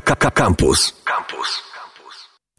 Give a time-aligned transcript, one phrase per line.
[0.00, 0.92] Campus.
[1.04, 1.62] Campus.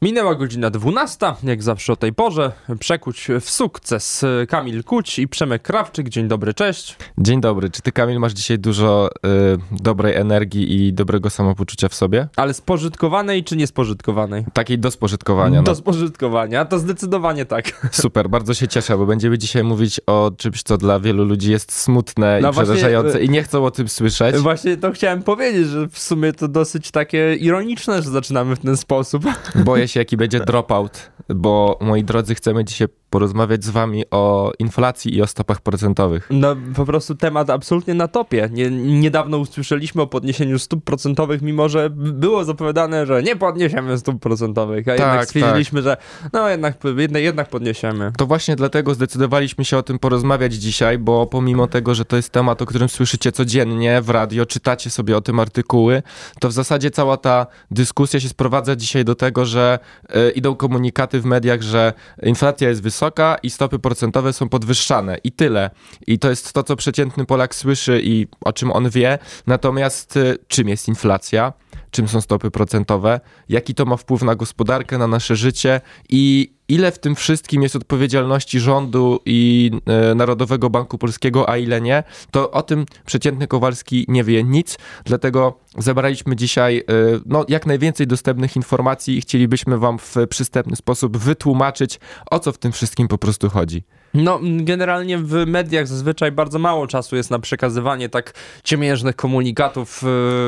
[0.02, 2.52] Minęła godzina 12, jak zawsze o tej porze.
[2.80, 4.26] Przekuć w sukces.
[4.50, 6.10] Kamil Kuć i Przemek Krawczyk.
[6.10, 6.96] Dzień dobry, cześć.
[7.18, 7.70] Dzień dobry.
[7.70, 12.28] Czy ty, Kamil, masz dzisiaj dużo y, dobrej energii i dobrego samopoczucia w sobie?
[12.36, 14.46] Ale spożytkowanej czy niespożytkowanej?
[14.54, 15.62] Takiej do spożytkowania.
[15.64, 15.76] Do No.
[15.76, 17.66] spożytkowania, to zdecydowanie tak.
[17.92, 21.72] Super, bardzo się cieszę, bo będziemy dzisiaj mówić o czymś, co dla wielu ludzi jest
[21.74, 24.36] smutne No i właśnie, przerażające y- i nie chcą o tym słyszeć.
[24.38, 28.78] Właśnie to chciałem powiedzieć, że w sumie to dosyć takie ironiczne, że zaczynamy w ten
[28.78, 29.24] sposób.
[29.56, 35.16] Boję się, jaki będzie dropout, bo moi drodzy, chcemy dzisiaj porozmawiać z wami o inflacji
[35.16, 36.28] i o stopach procentowych.
[36.30, 38.50] No po prostu temat absolutnie na topie.
[38.52, 44.22] Nie, niedawno usłyszeliśmy o podniesieniu stóp procentowych, mimo że było zapowiadane, że nie podniesiemy stóp
[44.22, 45.98] procentowych, a jednak Tak, stwierdziliśmy, że
[46.34, 48.12] no jednak, jednak, jednak podniesiemy.
[48.18, 52.30] To właśnie dlatego zdecydowaliśmy się o tym porozmawiać dzisiaj, bo pomimo tego, że to jest
[52.30, 56.04] temat, o którym słyszycie codziennie w radio, czytacie sobie o tym artykuły,
[56.40, 59.80] to w zasadzie cała ta dyskusja się sprowadza dzisiaj do tego, że
[60.10, 62.99] e, idą komunikaty w mediach, że inflacja jest wysoka
[63.44, 65.70] i stopy procentowe są podwyższane i tyle.
[66.08, 69.20] I to jest to, co przeciętny Polak słyszy i o czym on wie.
[69.48, 71.54] Natomiast e, czym jest inflacja?
[71.92, 73.20] Czym są stopy procentowe?
[73.50, 77.76] Jaki to ma wpływ na gospodarkę, na nasze życie i ile w tym wszystkim jest
[77.76, 84.06] odpowiedzialności rządu i e, Narodowego Banku Polskiego, a ile nie, to o tym przeciętny Kowalski
[84.08, 86.84] nie wie nic, dlatego zebraliśmy dzisiaj e,
[87.26, 92.00] no, jak najwięcej dostępnych informacji i chcielibyśmy wam w przystępny sposób wytłumaczyć,
[92.32, 93.84] o co w tym wszystkim po prostu chodzi.
[94.14, 100.06] No, generalnie w mediach zazwyczaj bardzo mało czasu jest na przekazywanie tak ciemiężnych komunikatów y,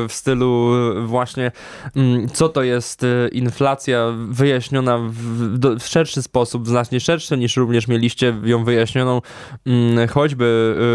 [0.08, 0.72] w stylu
[1.06, 1.52] właśnie
[1.96, 7.88] mm, co to jest inflacja wyjaśniona w, do- w szerszy sposób, znacznie szerszy niż również
[7.88, 9.22] mieliście ją wyjaśnioną
[9.66, 10.46] mm, choćby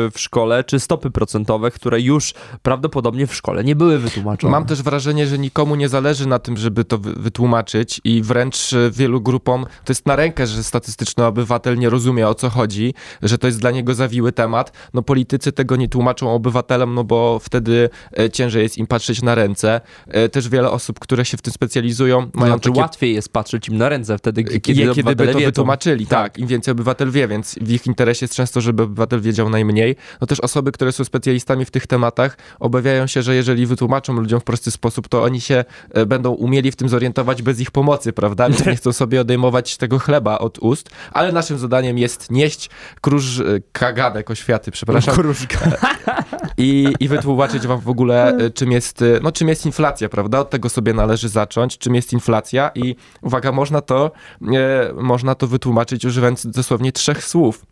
[0.08, 4.50] y, w szkole, czy stopy procentowe, które już prawdopodobnie w szkole nie były wytłumaczone.
[4.50, 8.73] Mam też wrażenie, że nikomu nie zależy na tym, żeby to wy- wytłumaczyć i wręcz
[8.73, 12.95] e, wielu grupom to jest na rękę, że statystyczny obywatel nie rozumie o co chodzi,
[13.23, 14.73] że to jest dla niego zawiły temat.
[14.95, 19.35] No politycy tego nie tłumaczą obywatelom, no bo wtedy e, ciężej jest im patrzeć na
[19.35, 19.80] ręce.
[20.33, 23.77] Też wiele osób, które się w tym specjalizują, mają Znaczy, takie łatwiej jest patrzeć im
[23.77, 26.06] na ręce wtedy, kiedy, kiedy, kiedy by obywatele to wytłumaczyli.
[26.06, 26.39] Tak.
[26.39, 29.96] im więcej obywatel wie, więc w ich interesie jest często, żeby obywatel wiedział najmniej.
[30.20, 34.40] No też osoby, które są specjalistami w tych tematach, obawiają się, że jeżeli wytłumaczą ludziom
[34.40, 38.12] w prosty sposób, to oni się e, będą umieli w tym zorientować bez ich pomocy,
[38.12, 38.48] prawda?
[38.48, 43.40] Więc nie chcą sobie odejmować tego chleba od ust, ale naszym zadaniem jest nieść króż,
[43.40, 45.58] e, kagadek, oświaty, przepraszam, Kruszka.
[46.58, 50.40] i, i wytłumaczyć wam w ogóle, y, czym jest, y, no, czym jest inflacja, prawda?
[50.40, 54.11] Od tego sobie należy zacząć, czym jest inflacja i uwaga, można to,
[54.55, 57.67] e, można to wytłumaczyć używając dosłownie trzech słów.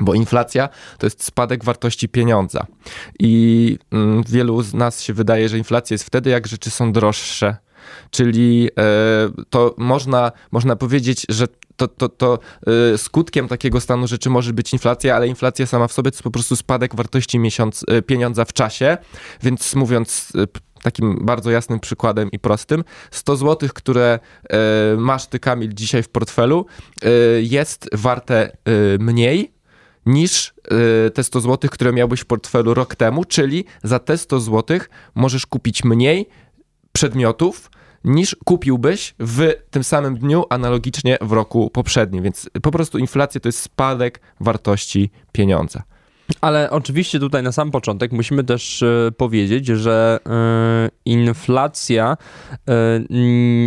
[0.00, 0.68] Bo inflacja
[0.98, 2.66] to jest spadek wartości pieniądza.
[3.18, 7.56] I mm, wielu z nas się wydaje, że inflacja jest wtedy, jak rzeczy są droższe.
[8.10, 12.38] Czyli e, to można, można powiedzieć, że to, to, to
[12.92, 16.22] e, skutkiem takiego stanu rzeczy może być inflacja, ale inflacja sama w sobie to jest
[16.22, 18.98] po prostu spadek wartości miesiąc, e, pieniądza w czasie.
[19.42, 20.32] Więc mówiąc
[20.82, 24.18] takim bardzo jasnym przykładem i prostym, 100 zł, które
[24.96, 26.66] masz ty, Kamil, dzisiaj w portfelu,
[27.40, 28.56] jest warte
[28.98, 29.52] mniej
[30.06, 30.54] niż
[31.14, 34.78] te 100 zł, które miałbyś w portfelu rok temu, czyli za te 100 zł
[35.14, 36.28] możesz kupić mniej
[36.92, 37.70] przedmiotów
[38.04, 42.22] niż kupiłbyś w tym samym dniu analogicznie w roku poprzednim.
[42.24, 45.82] Więc po prostu inflacja to jest spadek wartości pieniądza.
[46.40, 52.16] Ale oczywiście tutaj na sam początek musimy też e, powiedzieć, że e, inflacja
[52.68, 53.00] e,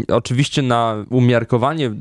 [0.07, 1.91] oczywiście na umiarkowanie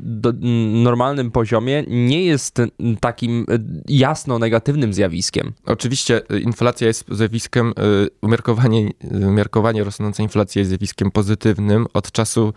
[0.83, 2.61] normalnym poziomie nie jest
[2.99, 3.45] takim
[3.87, 5.53] jasno negatywnym zjawiskiem.
[5.65, 7.73] Oczywiście inflacja jest zjawiskiem,
[8.21, 12.53] umiarkowanie, umiarkowanie rosnącej inflacji jest zjawiskiem pozytywnym od czasu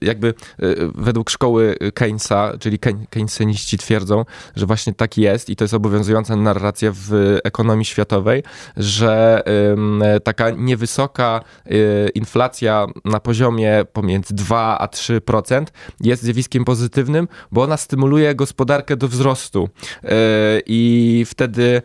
[0.00, 0.34] jakby
[0.94, 4.24] według szkoły Keynesa, czyli Keyn- Keynesianiści twierdzą,
[4.56, 6.57] że właśnie tak jest i to jest obowiązująca narracja
[6.92, 8.42] w ekonomii światowej,
[8.76, 9.42] że
[10.24, 15.64] taka niewysoka y, inflacja na poziomie pomiędzy 2 a 3%
[16.00, 19.68] jest zjawiskiem pozytywnym, bo ona stymuluje gospodarkę do wzrostu
[20.04, 21.82] Y, i wtedy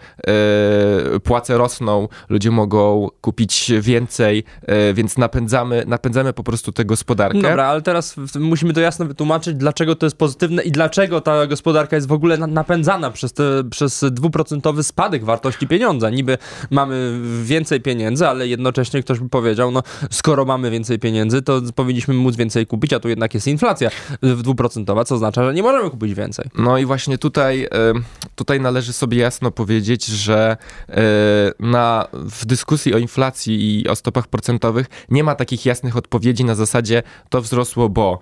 [1.16, 4.44] y, płace rosną, ludzie mogą kupić więcej,
[4.90, 7.42] y, więc napędzamy, napędzamy po prostu tę gospodarkę.
[7.42, 11.96] Dobra, ale teraz musimy to jasno wytłumaczyć, dlaczego to jest pozytywne i dlaczego ta gospodarka
[11.96, 14.06] jest w ogóle na- napędzana przez, te, przez
[14.54, 16.10] dwuprocentowy spadek wartości pieniądza.
[16.10, 16.38] Niby
[16.72, 22.14] mamy więcej pieniędzy, ale jednocześnie ktoś by powiedział, no skoro mamy więcej pieniędzy, to powinniśmy
[22.14, 23.90] móc więcej kupić, a tu jednak jest inflacja
[24.22, 26.46] dwuprocentowa, co oznacza, że nie możemy kupić więcej.
[26.58, 27.68] No i właśnie tutaj,
[28.36, 30.58] tutaj należy sobie jasno powiedzieć, że
[31.60, 36.56] na, w dyskusji o inflacji i o stopach procentowych nie ma takich jasnych odpowiedzi na
[36.56, 38.20] zasadzie to wzrosło, bo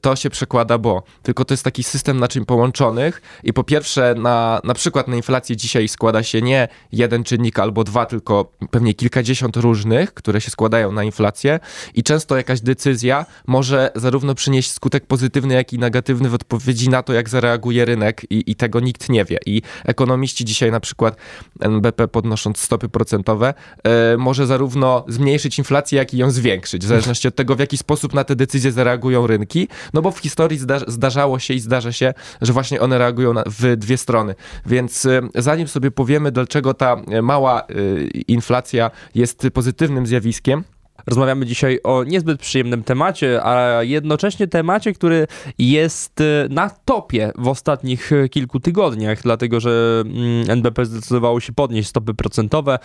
[0.00, 4.60] to się przekłada, bo tylko to jest taki system naczyń połączonych i po pierwsze na,
[4.64, 9.56] na przykład na inflację dzisiaj składa się nie jeden czynnik albo dwa, tylko pewnie kilkadziesiąt
[9.56, 11.60] różnych, które się składają na inflację
[11.94, 17.02] i często jakaś decyzja może zarówno przynieść skutek pozytywny, jak i negatywny w odpowiedzi na
[17.02, 19.38] to, jak zareaguje rynek i, i tego nikt nie wie.
[19.46, 21.16] I ekonomiści dzisiaj na przykład
[21.60, 27.28] NBP podnosząc stopy procentowe e, może zarówno zmniejszyć inflację, jak i ją zwiększyć, w zależności
[27.28, 30.78] od tego, w jaki sposób na te decyzje zareagują rynki, no bo w historii zda
[30.86, 34.34] zdarzało się i zdarza się, że właśnie one reagują na, w dwie strony.
[34.66, 40.64] Więc y, zanim sobie powiemy, dlaczego ta mała y, inflacja jest pozytywnym zjawiskiem,
[41.06, 45.26] Rozmawiamy dzisiaj o niezbyt przyjemnym temacie, a jednocześnie temacie, który
[45.58, 51.52] jest e, na topie w ostatnich e, kilku tygodniach, dlatego że mm, NBP zdecydowało się
[51.52, 52.78] podnieść stopy procentowe,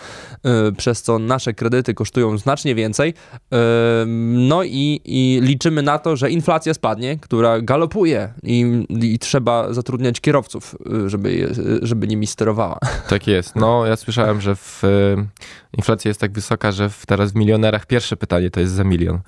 [0.44, 3.14] e, przez co nasze kredyty kosztują znacznie więcej.
[4.26, 10.20] No i, i liczymy na to, że inflacja spadnie, która galopuje i, i trzeba zatrudniać
[10.20, 10.76] kierowców,
[11.06, 12.78] żeby, żeby nimi sterowała.
[13.08, 13.56] Tak jest.
[13.56, 14.82] No, ja słyszałem, że w,
[15.76, 19.20] inflacja jest tak wysoka, że w, teraz w milionerach Pierwsze pytanie to jest za milion,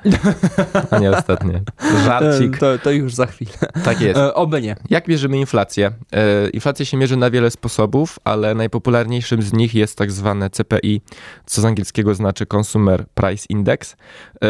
[0.90, 1.62] a nie ostatnie.
[2.04, 2.58] Żarcik.
[2.58, 3.52] To, to już za chwilę.
[3.84, 4.18] Tak jest.
[4.18, 4.76] E, oby nie.
[4.90, 5.90] Jak mierzymy inflację?
[6.12, 11.00] E, inflacja się mierzy na wiele sposobów, ale najpopularniejszym z nich jest tak zwane CPI,
[11.46, 13.96] co z angielskiego znaczy Consumer Price Index.
[14.44, 14.48] E,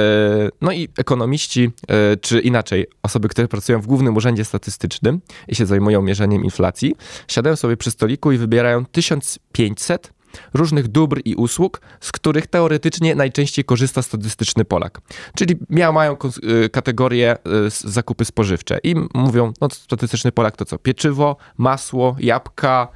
[0.61, 5.67] no i ekonomiści, e, czy inaczej, osoby, które pracują w Głównym Urzędzie Statystycznym i się
[5.67, 6.95] zajmują mierzeniem inflacji,
[7.29, 10.18] siadają sobie przy stoliku i wybierają 1500
[10.55, 15.01] różnych dóbr i usług, z których teoretycznie najczęściej korzysta statystyczny Polak.
[15.35, 16.17] Czyli miał, mają
[16.65, 17.37] y, kategorię
[17.67, 20.79] y, zakupy spożywcze i mówią, no statystyczny Polak to co?
[20.79, 22.89] Pieczywo, masło, jabłka,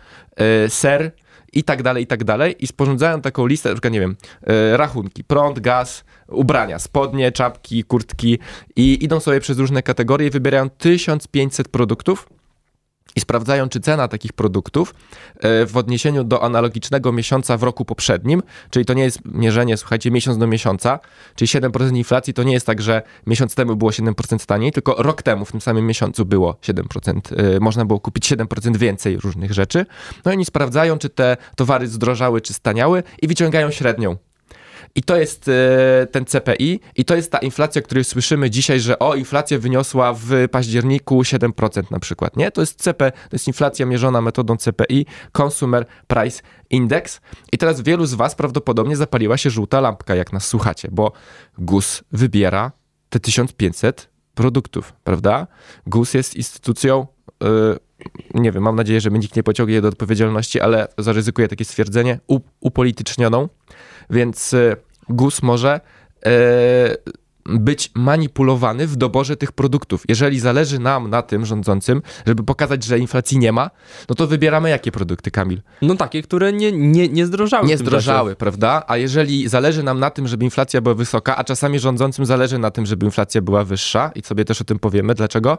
[0.67, 1.12] y, ser
[1.52, 2.56] i tak dalej, i tak dalej.
[2.58, 4.17] I sporządzają taką listę, na przykład, nie wiem,
[4.73, 8.38] rachunki, prąd, gaz, ubrania, spodnie, czapki, kurtki
[8.76, 12.28] i idą sobie przez różne kategorie i wybierają 1500 produktów
[13.17, 14.94] i sprawdzają, czy cena takich produktów
[15.41, 20.11] e, w odniesieniu do analogicznego miesiąca w roku poprzednim, czyli to nie jest mierzenie, słuchajcie,
[20.11, 20.99] miesiąc do miesiąca,
[21.35, 25.23] czyli 7% inflacji to nie jest tak, że miesiąc temu było 7% taniej, tylko rok
[25.23, 29.87] temu w tym samym miesiącu było 7%, e, można było kupić 7% więcej różnych rzeczy.
[30.25, 34.17] No i oni sprawdzają, czy te towary zdrożały, czy staniały i wyciągają średnią
[34.94, 38.81] i to jest e, ten CPI i to jest ta inflacja, o której słyszymy dzisiaj,
[38.81, 42.50] że o, inflacja wyniosła w październiku 7% na przykład, nie?
[42.50, 47.21] To jest CP, to jest inflacja mierzona metodą CPI, Consumer Price Index.
[47.53, 51.12] I teraz wielu z was prawdopodobnie zapaliła się żółta lampka, jak nas słuchacie, bo
[51.59, 52.73] GUS wybiera
[53.09, 55.47] te 1500 produktów, prawda?
[55.87, 57.06] GUS jest instytucją
[57.41, 57.79] yy,
[58.35, 62.21] nie wiem, mam nadzieję, że nikt nie pociągnie do odpowiedzialności, ale zaryzykuję takie stwierdzenie,
[62.61, 63.49] upolitycznioną,
[64.10, 64.76] więc y,
[65.08, 65.81] GUS może
[66.26, 66.31] e,
[67.47, 70.05] być manipulowany w doborze tych produktów.
[70.09, 73.71] Jeżeli zależy nam na tym rządzącym, żeby pokazać, że inflacji nie ma,
[74.09, 75.62] no to wybieramy jakie produkty, Kamil?
[75.83, 77.69] No takie, które nie, nie, nie zdrożały.
[77.69, 78.83] Nie zdrożały, prawda?
[78.87, 82.71] A jeżeli zależy nam na tym, żeby inflacja była wysoka, a czasami rządzącym zależy na
[82.71, 85.59] tym, żeby inflacja była wyższa i sobie też o tym powiemy, dlaczego,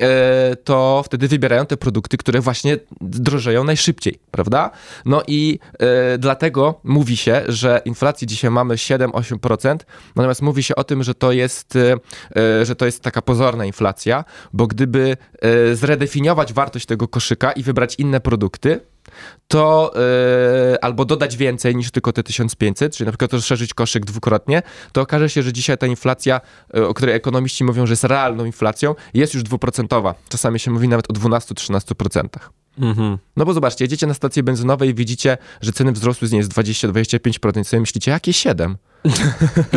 [0.00, 4.70] e, to wtedy wybierają te produkty, które właśnie drożeją najszybciej, prawda?
[5.04, 9.76] No i e, dlatego mówi się, że inflacji dzisiaj mamy 7-8%,
[10.16, 11.94] natomiast mówi się o tym, że to jest, e,
[12.36, 17.62] e, że to jest taka pozorna inflacja, bo gdyby e, zredefiniować wartość tego koszyka i
[17.62, 18.80] wybrać inne produkty,
[19.48, 19.92] to
[20.70, 24.62] yy, albo dodać więcej niż tylko te 1500, czyli na przykład rozszerzyć koszyk dwukrotnie,
[24.92, 26.40] to okaże się, że dzisiaj ta inflacja,
[26.74, 30.14] yy, o której ekonomiści mówią, że jest realną inflacją, jest już dwuprocentowa.
[30.28, 32.28] Czasami się mówi nawet o 12-13%.
[32.78, 33.18] Mhm.
[33.36, 36.48] No bo zobaczcie, jedziecie na stację benzynową i widzicie, że ceny wzrosły z niej z
[36.48, 37.64] 20-25%.
[37.64, 38.76] Sobie myślicie, jakie 7?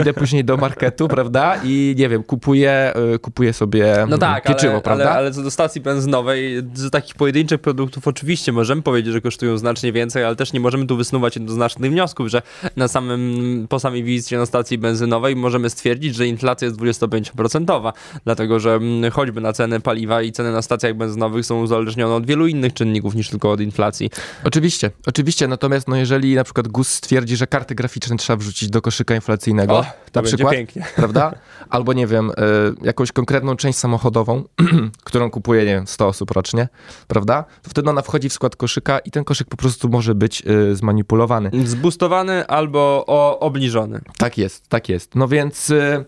[0.01, 1.59] Idę później do marketu, prawda?
[1.63, 5.03] I nie wiem, kupuję, y, kupuję sobie no tak, pieczywo, ale, prawda?
[5.03, 9.57] Ale, ale co do stacji benzynowej, z takich pojedynczych produktów oczywiście możemy powiedzieć, że kosztują
[9.57, 12.41] znacznie więcej, ale też nie możemy tu wysnuwać jednoznacznych wniosków, że
[12.75, 17.93] na samym, po samej wizycie na stacji benzynowej możemy stwierdzić, że inflacja jest 25%,
[18.25, 22.25] dlatego że mm, choćby na ceny paliwa i ceny na stacjach benzynowych są uzależnione od
[22.25, 24.09] wielu innych czynników niż tylko od inflacji.
[24.43, 28.81] Oczywiście, oczywiście, natomiast no jeżeli na przykład GUS stwierdzi, że karty graficzne trzeba wrzucić do
[28.81, 30.85] koszyka inflacyjnego, O, to na przykład, pięknie.
[30.95, 31.33] prawda?
[31.69, 32.33] Albo nie wiem, y,
[32.81, 34.43] jakąś konkretną część samochodową,
[35.03, 36.67] którą kupuje, nie wiem, 100 osób rocznie,
[37.07, 37.45] prawda?
[37.61, 40.75] To wtedy ona wchodzi w skład koszyka i ten koszyk po prostu może być y,
[40.75, 41.51] zmanipulowany.
[41.65, 44.01] Zbustowany albo o, obniżony.
[44.17, 45.15] Tak jest, tak jest.
[45.15, 46.05] No więc y,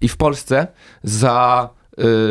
[0.00, 0.66] i w Polsce
[1.02, 1.68] za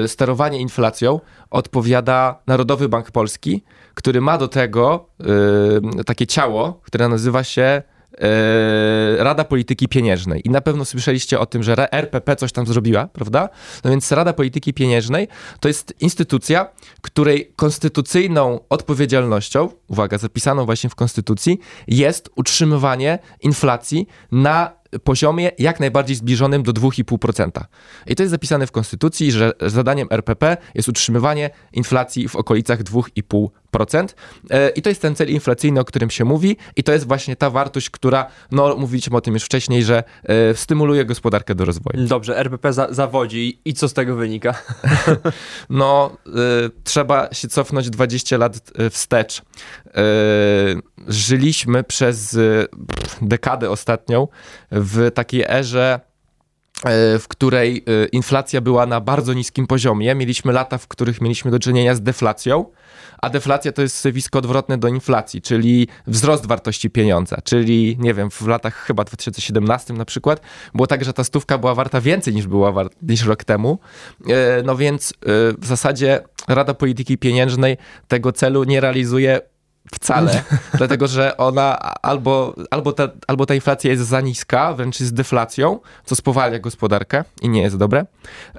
[0.08, 1.20] sterowanie inflacją
[1.50, 5.10] odpowiada Narodowy Bank Polski, który ma do tego
[6.06, 7.84] takie ciało, które nazywa się
[9.18, 10.42] Rada Polityki Pieniężnej.
[10.48, 13.50] I na pewno słyszeliście o tym, że RPP coś tam zrobiła, prawda?
[13.84, 15.28] No więc Rada Polityki Pieniężnej
[15.60, 16.68] to jest instytucja,
[17.02, 26.16] której konstytucyjną odpowiedzialnością, uwaga, zapisaną właśnie w Konstytucji, jest utrzymywanie inflacji na poziomie jak najbardziej
[26.16, 27.52] zbliżonym do 2,5%.
[28.08, 33.48] I to jest zapisane w Konstytucji, że zadaniem RPP jest utrzymywanie inflacji w okolicach 2,5%.
[34.50, 37.36] E, I to jest ten cel inflacyjny, o którym się mówi, i to jest właśnie
[37.36, 42.08] ta wartość, która, no mówiliśmy o tym już wcześniej, że e, stymuluje gospodarkę do rozwoju.
[42.08, 44.54] Dobrze, RPP za, zawodzi i co z tego wynika?
[45.70, 46.32] No, y,
[46.84, 49.40] trzeba się cofnąć 20 lat wstecz.
[49.40, 49.42] Y,
[51.08, 52.68] żyliśmy przez y,
[53.22, 54.28] dekadę ostatnią
[54.72, 56.00] w takiej erze,
[57.20, 60.16] w której y, inflacja była na bardzo niskim poziomie.
[60.16, 62.66] Mieliśmy lata, w których mieliśmy do czynienia z deflacją,
[63.22, 67.38] a deflacja to jest zjawisko odwrotne do inflacji, czyli wzrost wartości pieniądza.
[67.44, 70.42] Czyli, nie wiem, w latach chyba 2017 na przykład,
[70.74, 73.80] było tak, że ta stówka była warta więcej niż była war- niż rok temu.
[74.30, 75.14] E, No więc e,
[75.58, 77.78] w zasadzie Rada Polityki Pieniężnej
[78.08, 79.40] tego celu nie realizuje
[79.94, 80.44] wcale,
[80.78, 85.80] dlatego że ona albo, albo, ta, albo ta inflacja jest za niska, wręcz jest deflacją,
[86.06, 88.06] co spowalnia gospodarkę i nie jest dobre.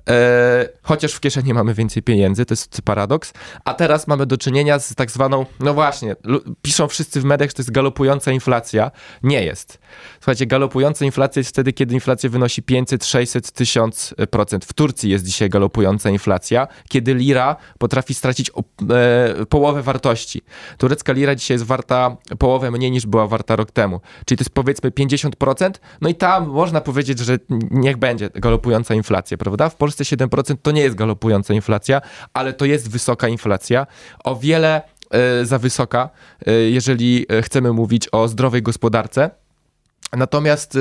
[0.08, 3.32] E, chociaż w kieszeni mamy więcej pieniędzy, to jest paradoks.
[3.64, 6.16] A teraz mamy do czynienia z tak zwaną, no właśnie,
[6.62, 8.90] piszą wszyscy w mediach, że to jest galopująca inflacja.
[9.22, 9.78] Nie jest.
[10.20, 14.64] Słuchajcie, galopująca inflacja jest wtedy, kiedy inflacja wynosi 500, 600, 1000 procent.
[14.64, 18.62] W Turcji jest dzisiaj galopująca inflacja, kiedy lira potrafi stracić o,
[18.94, 20.42] e, połowę wartości.
[20.78, 24.00] Turecka lira dzisiaj jest warta połowę mniej niż była warta rok temu.
[24.24, 25.70] Czyli to jest powiedzmy 50%,
[26.00, 27.38] no i tam można powiedzieć, że
[27.70, 29.68] niech będzie galopująca inflacja, prawda?
[29.68, 32.00] W Polsce 7% to nie jest galopująca inflacja,
[32.34, 33.86] ale to jest wysoka inflacja.
[34.24, 36.10] O wiele e, za wysoka,
[36.46, 39.30] e, jeżeli e, chcemy mówić o zdrowej gospodarce.
[40.12, 40.78] Natomiast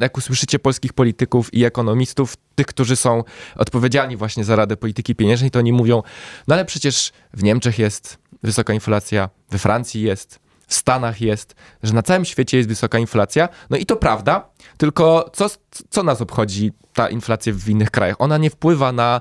[0.00, 3.24] jak usłyszycie polskich polityków i ekonomistów, tych, którzy są
[3.56, 6.02] odpowiedzialni właśnie za Radę Polityki Pieniężnej, to oni mówią,
[6.48, 11.94] no ale przecież w Niemczech jest wysoka inflacja, we Francji jest, w Stanach jest, że
[11.94, 13.48] na całym świecie jest wysoka inflacja.
[13.70, 15.46] No i to prawda, tylko co,
[15.90, 18.16] co nas obchodzi ta inflacja w innych krajach?
[18.18, 19.20] Ona nie wpływa na,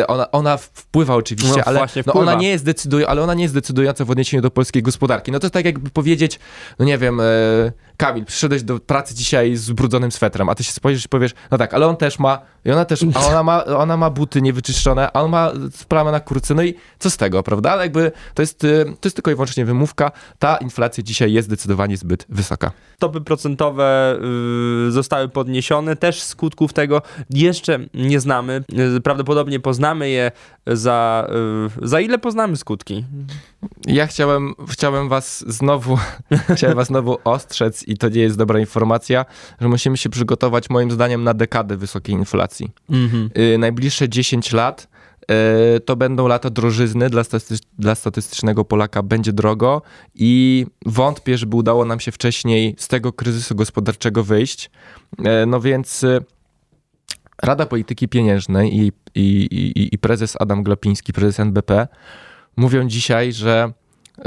[0.00, 3.42] e, ona, ona wpływa oczywiście, No ale no ona nie jest decyduj, ale ona nie
[3.42, 5.32] jest decydująca w odniesieniu do polskiej gospodarki.
[5.32, 6.40] No to jest tak jakby powiedzieć,
[6.78, 7.24] no nie wiem, e,
[7.96, 11.58] Kamil, przyszedłeś do pracy dzisiaj z brudzonym swetrem, a ty się spojrzysz i powiesz, no
[11.58, 15.12] tak, ale on też ma, i ona też, a ona ma, ona ma buty niewyczyszczone,
[15.12, 15.52] a on ma
[15.88, 17.70] plamę na kurce, no i co z tego, prawda?
[17.70, 21.48] Ale jakby to jest, e, to jest tylko i wyłącznie wymówka, ta inflacja dzisiaj jest
[21.48, 22.72] zdecydowanie zbyt wysoka.
[22.96, 24.20] Stopy procentowe y,
[24.88, 28.64] zostały podniesione, też skutków tego jeszcze nie znamy.
[28.96, 30.32] Y, Prawdopodobnie poznamy je
[30.66, 31.28] za.
[31.82, 33.04] Y, za ile poznamy skutki?
[33.86, 35.98] Ja chciałem, chciałem was znowu,
[36.54, 39.24] chciałem was znowu ostrzec i to nie jest dobra informacja,
[39.60, 42.70] że musimy się przygotować moim zdaniem na dekadę wysokiej inflacji.
[43.38, 44.99] Y, najbliższe 10 lat y,
[45.84, 49.82] to będą lata drożyzny dla, staty- dla statystycznego Polaka będzie drogo
[50.14, 54.70] i wątpię, żeby udało nam się wcześniej z tego kryzysu gospodarczego wyjść.
[55.18, 56.24] Y, no więc y,
[57.42, 59.22] Rada Polityki Pieniężnej i, i,
[59.76, 61.88] i, i prezes Adam Glapiński, prezes NBP
[62.56, 63.72] mówią dzisiaj, że
[64.18, 64.22] y,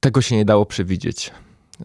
[0.00, 1.30] tego się nie dało przewidzieć,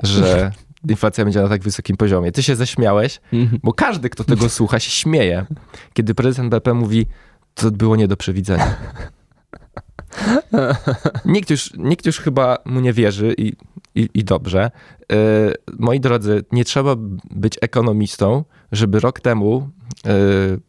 [0.03, 0.51] że
[0.89, 2.31] inflacja będzie na tak wysokim poziomie.
[2.31, 3.21] Ty się zaśmiałeś,
[3.63, 5.45] bo każdy, kto tego słucha, się śmieje,
[5.93, 7.05] kiedy prezydent BP mówi,
[7.55, 8.75] to było nie do przewidzenia.
[11.25, 13.53] Nikt już, nikt już chyba mu nie wierzy i,
[13.95, 14.71] i, i dobrze.
[15.11, 15.17] Yy,
[15.79, 16.95] moi drodzy, nie trzeba
[17.31, 19.69] być ekonomistą, żeby rok temu,
[20.05, 20.11] yy,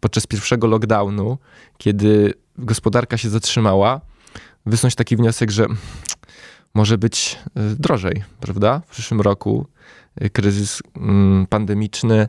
[0.00, 1.38] podczas pierwszego lockdownu,
[1.78, 4.00] kiedy gospodarka się zatrzymała,
[4.66, 5.66] wysnuć taki wniosek, że
[6.74, 8.82] może być yy, drożej, prawda?
[8.86, 9.66] W przyszłym roku
[10.32, 12.28] kryzys mm, pandemiczny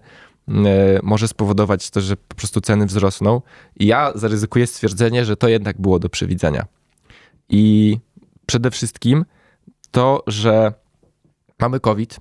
[1.04, 3.42] może spowodować to, że po prostu ceny wzrosną.
[3.80, 6.66] I ja zaryzykuję stwierdzenie, że to jednak było do przewidzenia.
[7.50, 7.98] I
[8.46, 9.26] przede wszystkim
[9.92, 10.74] to, że
[11.60, 12.20] mamy COVID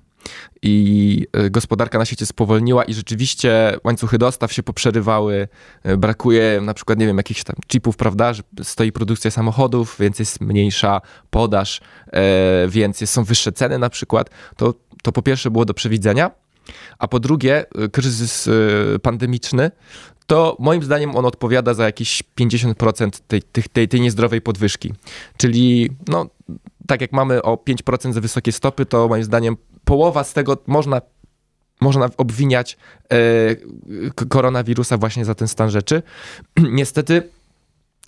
[0.61, 5.47] i y, gospodarka na świecie spowolniła i rzeczywiście łańcuchy dostaw się poprzerywały,
[5.85, 10.19] y, brakuje na przykład, nie wiem, jakichś tam chipów, prawda, że stoi produkcja samochodów, więc
[10.19, 11.81] jest mniejsza podaż,
[12.13, 16.31] e, więc są wyższe ceny na przykład, to, to po pierwsze było do przewidzenia,
[16.99, 19.71] a po drugie y, kryzys y, pandemiczny,
[20.27, 23.41] to moim zdaniem on odpowiada za jakieś 50% tej,
[23.73, 24.93] tej, tej, niezdrowej podwyżki.
[25.37, 26.29] Czyli no,
[26.87, 31.01] tak jak mamy o 5% za wysokie stopy, to moim zdaniem połowa z tego można
[31.81, 32.77] można obwiniać
[33.11, 36.03] e, koronawirusa właśnie za ten stan rzeczy.
[36.79, 37.29] Niestety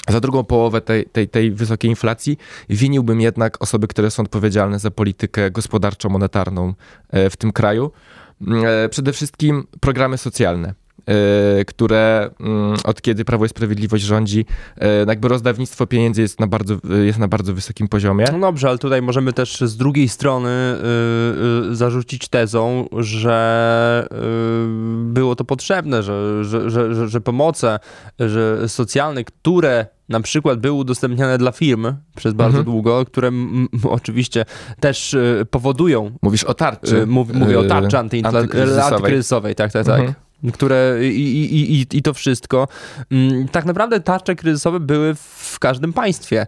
[0.07, 2.37] za drugą połowę tej, tej, tej wysokiej inflacji
[2.69, 6.73] winiłbym jednak osoby, które są odpowiedzialne za politykę gospodarczo-monetarną
[7.09, 7.91] e, w tym kraju.
[8.47, 10.73] E, przede wszystkim programy socjalne.
[11.09, 14.45] E, które mm, od kiedy Prawo i Sprawiedliwość rządzi,
[14.77, 18.25] e, jakby rozdawnictwo pieniędzy jest na bardzo, jest na bardzo wysokim poziomie.
[18.31, 24.17] No dobrze, ale tutaj możemy też z drugiej strony y, y, zarzucić tezą, że y,
[25.13, 27.79] było to potrzebne, że, że, że, że pomoce
[28.19, 32.65] że socjalne, które na przykład były udostępniane dla firm przez bardzo mhm.
[32.65, 33.31] długo, które
[33.83, 34.45] oczywiście
[34.79, 36.11] też y, powodują.
[36.21, 36.97] Mówisz o tarczy.
[36.97, 38.93] Y, mów, mówię o tarczy antykryzysowej.
[38.93, 39.55] antykryzysowej.
[39.55, 39.99] Tak, tak, tak.
[39.99, 42.67] Mhm które i, i, i, i to wszystko.
[43.11, 46.47] Mm, tak naprawdę tarcze kryzysowe były w każdym państwie,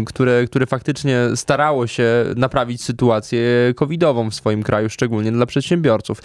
[0.00, 3.40] y, które, które faktycznie starało się naprawić sytuację
[3.76, 6.22] covidową w swoim kraju, szczególnie dla przedsiębiorców.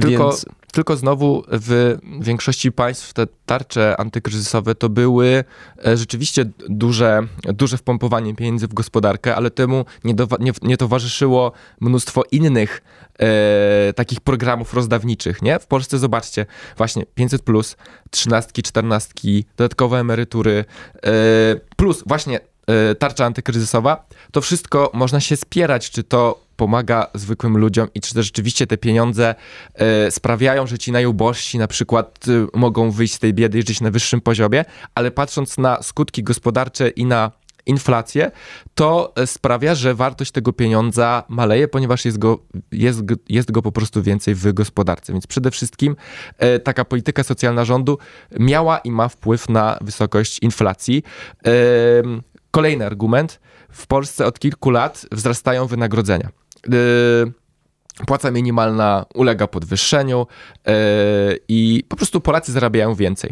[0.00, 0.46] Tylko, Więc...
[0.72, 5.44] tylko znowu w większości państw te tarcze antykryzysowe to były
[5.86, 11.52] e, rzeczywiście duże, duże wpompowanie pieniędzy w gospodarkę, ale temu nie, do, nie, nie towarzyszyło
[11.80, 12.82] mnóstwo innych
[13.18, 15.58] e, takich programów rozdawniczych, nie?
[15.58, 17.76] W Polsce zobaczcie, właśnie 500 plus,
[18.10, 19.12] 13, 14,
[19.56, 20.64] dodatkowe emerytury,
[20.94, 21.10] e,
[21.76, 27.88] plus właśnie e, tarcza antykryzysowa, to wszystko można się spierać, czy to pomaga zwykłym ludziom
[27.94, 29.34] i czy to rzeczywiście te pieniądze
[29.74, 33.90] e, sprawiają, że ci najubożsi na przykład mogą wyjść z tej biedy i żyć na
[33.90, 37.30] wyższym poziomie, ale patrząc na skutki gospodarcze i na
[37.66, 38.30] inflację,
[38.74, 42.38] to sprawia, że wartość tego pieniądza maleje, ponieważ jest go,
[42.72, 45.12] jest, jest go po prostu więcej w gospodarce.
[45.12, 45.96] Więc przede wszystkim
[46.38, 47.98] e, taka polityka socjalna rządu
[48.38, 51.02] miała i ma wpływ na wysokość inflacji.
[51.46, 51.50] E,
[52.50, 53.40] kolejny argument.
[53.70, 56.28] W Polsce od kilku lat wzrastają wynagrodzenia.
[56.66, 56.70] E,
[58.06, 60.26] płaca minimalna ulega podwyższeniu
[60.66, 60.72] e,
[61.48, 63.30] i po prostu Polacy zarabiają więcej.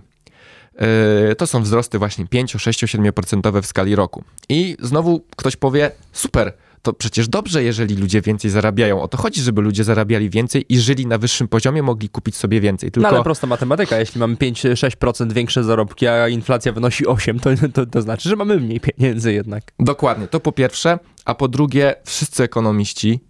[1.29, 4.25] Yy, to są wzrosty właśnie 5, 6, 7% w skali roku.
[4.49, 9.03] I znowu ktoś powie, super, to przecież dobrze, jeżeli ludzie więcej zarabiają.
[9.03, 12.61] O to chodzi, żeby ludzie zarabiali więcej i żyli na wyższym poziomie, mogli kupić sobie
[12.61, 12.91] więcej.
[12.91, 13.11] Tylko...
[13.11, 17.87] No ale prosta matematyka, jeśli mamy 5-6% większe zarobki, a inflacja wynosi 8%, to, to,
[17.87, 19.73] to znaczy, że mamy mniej pieniędzy jednak.
[19.79, 23.21] Dokładnie, to po pierwsze, a po drugie, wszyscy ekonomiści,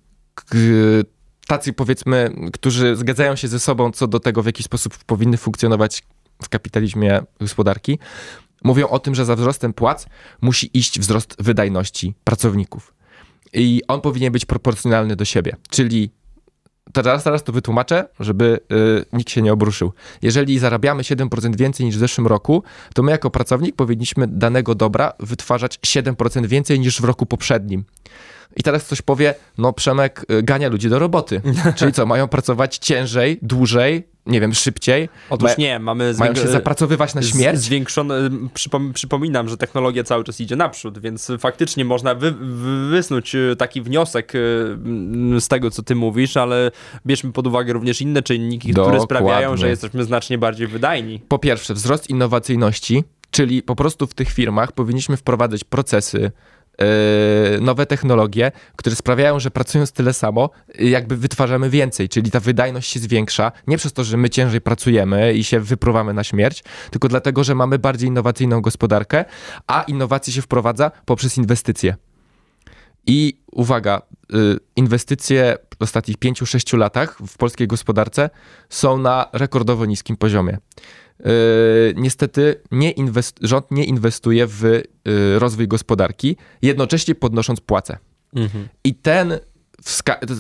[1.47, 6.03] tacy powiedzmy, którzy zgadzają się ze sobą co do tego, w jaki sposób powinny funkcjonować
[6.43, 7.99] w kapitalizmie gospodarki,
[8.65, 10.07] mówią o tym, że za wzrostem płac
[10.41, 12.95] musi iść wzrost wydajności pracowników.
[13.53, 15.57] I on powinien być proporcjonalny do siebie.
[15.71, 16.11] Czyli
[16.93, 19.93] teraz, teraz to wytłumaczę, żeby y, nikt się nie obruszył.
[20.23, 22.63] Jeżeli zarabiamy 7% więcej niż w zeszłym roku,
[22.95, 27.85] to my jako pracownik powinniśmy danego dobra wytwarzać 7% więcej niż w roku poprzednim.
[28.57, 31.41] I teraz ktoś powie, no Przemek y, gania ludzi do roboty.
[31.77, 35.09] Czyli co, mają pracować ciężej, dłużej, nie wiem, szybciej.
[35.31, 36.15] Otóż nie, mamy...
[36.19, 37.59] Mają się zapracowywać na śmierć?
[37.59, 38.15] Zwiększone,
[38.55, 42.35] przypom przypominam, że technologia cały czas idzie naprzód, więc faktycznie można wy
[42.91, 44.39] wysnuć y, taki wniosek y,
[45.41, 46.71] z tego, co ty mówisz, ale
[47.07, 48.99] bierzmy pod uwagę również inne czynniki, Dokładnie.
[48.99, 51.21] które sprawiają, że jesteśmy znacznie bardziej wydajni.
[51.29, 56.58] Po pierwsze, wzrost innowacyjności, czyli po prostu w tych firmach powinniśmy wprowadzać procesy, E,
[57.61, 63.01] nowe technologie, które sprawiają, że pracując tyle samo, jakby wytwarzamy więcej, czyli ta wydajność się
[63.01, 67.45] zwiększa, nie przez to, że my ciężej pracujemy i się wypruwamy na śmierć, tylko dlatego,
[67.45, 69.25] że mamy bardziej innowacyjną gospodarkę,
[69.67, 71.97] a innowacje się wprowadza poprzez inwestycje.
[73.07, 74.03] I uwaga,
[74.35, 78.31] y, inwestycje w ostatnich 5-6 latach w polskiej gospodarce
[78.69, 80.59] są na rekordowo niskim poziomie.
[81.25, 81.31] Yy,
[81.97, 87.99] niestety nie inwest- rząd nie inwestuje w yy, rozwój gospodarki, jednocześnie podnosząc płace.
[88.35, 88.69] Mhm.
[88.85, 89.39] I ten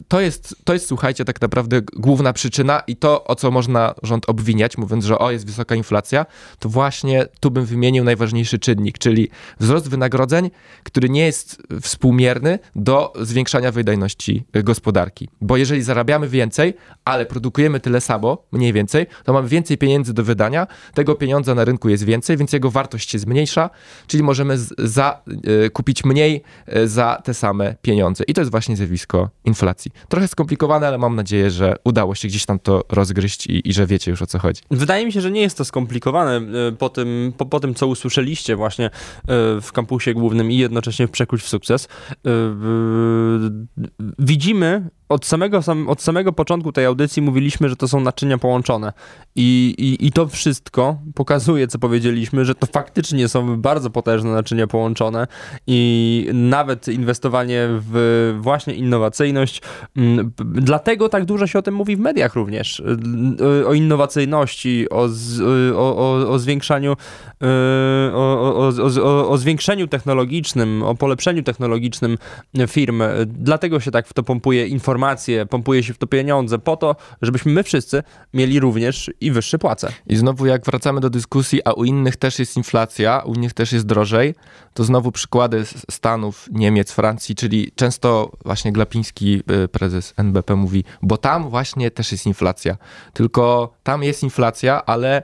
[0.08, 4.28] to jest, to jest, słuchajcie, tak naprawdę główna przyczyna i to, o co można rząd
[4.28, 6.26] obwiniać, mówiąc, że o, jest wysoka inflacja,
[6.58, 10.50] to właśnie tu bym wymienił najważniejszy czynnik, czyli wzrost wynagrodzeń,
[10.84, 15.28] który nie jest współmierny do zwiększania wydajności gospodarki.
[15.40, 16.74] Bo jeżeli zarabiamy więcej,
[17.04, 21.64] ale produkujemy tyle samo, mniej więcej, to mamy więcej pieniędzy do wydania, tego pieniądza na
[21.64, 23.70] rynku jest więcej, więc jego wartość się zmniejsza,
[24.06, 25.22] czyli możemy za,
[25.66, 26.42] y, kupić mniej
[26.76, 28.24] y, za te same pieniądze.
[28.24, 29.90] I to jest właśnie zjawisko inflacji.
[30.08, 33.86] Trochę skomplikowane, ale mam nadzieję, że udało się gdzieś tam to rozgryźć i, i że
[33.86, 34.62] wiecie już o co chodzi.
[34.70, 37.86] Wydaje mi się, że nie jest to skomplikowane e, po tym, po, po tym co
[37.86, 38.90] usłyszeliście właśnie e,
[39.60, 41.88] w kampusie głównym i jednocześnie w Przekuć w sukces.
[42.26, 42.30] E,
[44.18, 48.92] widzimy od samego, sam, od samego początku tej audycji mówiliśmy, że to są naczynia połączone.
[49.36, 54.66] I, i, I to wszystko pokazuje, co powiedzieliśmy, że to faktycznie są bardzo potężne naczynia
[54.66, 55.26] połączone
[55.66, 58.74] i nawet inwestowanie w właśnie
[59.24, 59.62] innowacyjność.
[59.96, 62.80] m, p- Dlatego tak dużo się o tym mówi w mediach również.
[63.60, 66.96] y, O innowacyjności, o, z, y, o, o, o zwiększaniu, y,
[69.28, 72.18] o, zwiększeniu technologicznym, o polepszeniu technologicznym
[72.68, 73.02] firm.
[73.26, 77.52] Dlatego się tak w to pompuje informacje, pompuje się w to pieniądze, po to, żebyśmy
[77.52, 78.02] my wszyscy
[78.34, 79.92] mieli również i wyższe płace.
[80.06, 83.72] I znowu jak wracamy do dyskusji, a u innych też jest inflacja, u innych też
[83.72, 84.34] jest drożej,
[84.78, 91.16] to znowu przykłady Stanów, Niemiec, Francji, czyli często właśnie Glapiński, y, prezes NBP mówi, bo
[91.16, 92.76] tam właśnie też jest inflacja.
[93.12, 95.22] Tylko tam jest inflacja, ale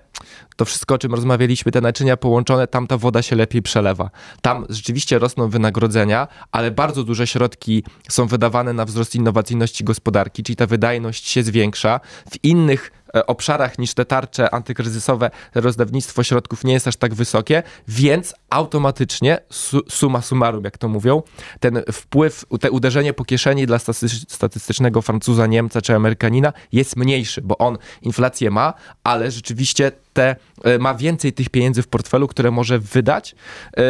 [0.56, 4.10] to wszystko, o czym rozmawialiśmy, te naczynia połączone, tam ta woda się lepiej przelewa.
[4.42, 10.56] Tam rzeczywiście rosną wynagrodzenia, ale bardzo duże środki są wydawane na wzrost innowacyjności gospodarki, czyli
[10.56, 12.00] ta wydajność się zwiększa.
[12.30, 12.90] W innych
[13.26, 19.80] obszarach niż te tarcze antykryzysowe rozdawnictwo środków nie jest aż tak wysokie, więc automatycznie su,
[19.88, 21.22] suma summarum, jak to mówią,
[21.60, 27.42] ten wpływ, te uderzenie po kieszeni dla staty- statystycznego Francuza, Niemca czy Amerykanina jest mniejszy,
[27.42, 28.74] bo on inflację ma,
[29.04, 33.34] ale rzeczywiście te, e, ma więcej tych pieniędzy w portfelu, które może wydać
[33.76, 33.82] e,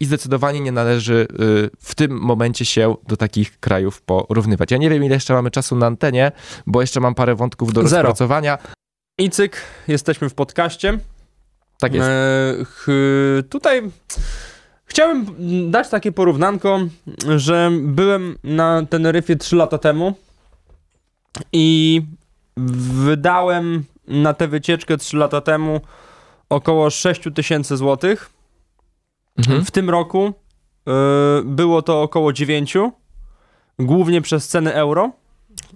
[0.00, 1.34] i zdecydowanie nie należy e,
[1.80, 4.70] w tym momencie się do takich krajów porównywać.
[4.70, 6.32] Ja nie wiem, ile jeszcze mamy czasu na antenie,
[6.66, 8.02] bo jeszcze mam parę wątków do Zero.
[8.02, 8.58] rozpracowania.
[9.18, 9.56] I cyk,
[9.88, 10.98] jesteśmy w podcaście.
[11.80, 12.08] Tak jest.
[12.08, 12.86] E, ch,
[13.50, 13.82] tutaj
[14.84, 15.26] chciałem
[15.70, 16.80] dać takie porównanko,
[17.36, 20.14] że byłem na Teneryfie 3 lata temu
[21.52, 22.02] i
[22.56, 25.80] wydałem na tę wycieczkę 3 lata temu
[26.48, 28.30] około 6 tysięcy złotych.
[29.38, 29.64] Mhm.
[29.64, 30.32] W tym roku
[30.86, 30.92] e,
[31.44, 32.74] było to około 9,
[33.78, 35.10] głównie przez ceny euro.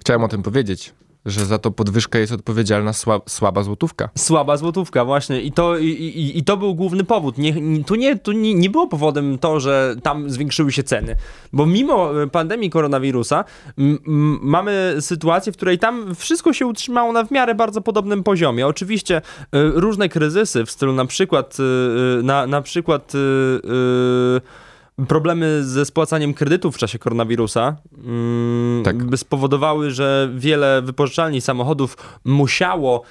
[0.01, 0.92] Chciałem o tym powiedzieć,
[1.27, 4.09] że za to podwyżkę jest odpowiedzialna sła, słaba złotówka.
[4.19, 5.43] Słaba złotówka, właśnie.
[5.43, 7.39] I to, i, i, i to był główny powód.
[7.39, 7.55] Nie,
[7.87, 11.17] tu nie, tu nie, nie było powodem to, że tam zwiększyły się ceny.
[11.53, 13.45] Bo mimo e, pandemii koronawirusa
[13.79, 18.23] m, m, mamy sytuację, w której tam wszystko się utrzymało na w miarę bardzo podobnym
[18.23, 18.67] poziomie.
[18.67, 24.72] Oczywiście e, różne kryzysy w stylu na przykład e, na, na przykład e,
[25.09, 28.96] problemy ze spłacaniem kredytów w czasie koronawirusa mm, Tak.
[29.16, 33.02] spowodowały, że wiele wypożyczalni samochodów musiało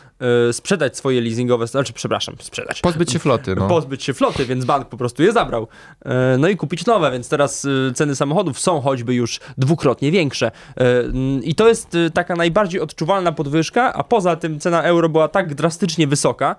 [0.49, 2.81] e, sprzedać swoje leasingowe, znaczy przepraszam, sprzedać.
[2.81, 3.67] Pozbyć się floty, no.
[3.67, 5.67] Pozbyć się floty, więc bank po prostu je zabrał.
[6.05, 10.51] E, No i kupić nowe, więc teraz e, ceny samochodów są choćby już dwukrotnie większe.
[10.77, 15.27] N- I to jest e, taka najbardziej odczuwalna podwyżka, a poza tym cena euro była
[15.27, 16.55] tak drastycznie wysoka.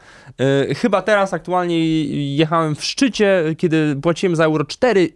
[0.69, 2.05] E, Chyba teraz aktualnie
[2.37, 4.65] jechałem w szczycie, kiedy płaciłem za euro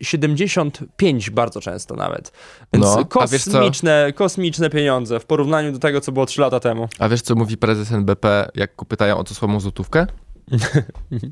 [0.02, 2.32] 4,75 bardzo często nawet.
[2.72, 6.88] Więc No, kosmiczne, kosmiczne pieniądze w porównaniu do tego, co było 3 lata temu.
[6.98, 10.06] A wiesz, co mówi prezes NBP, jak pytają o co słabą złotówkę?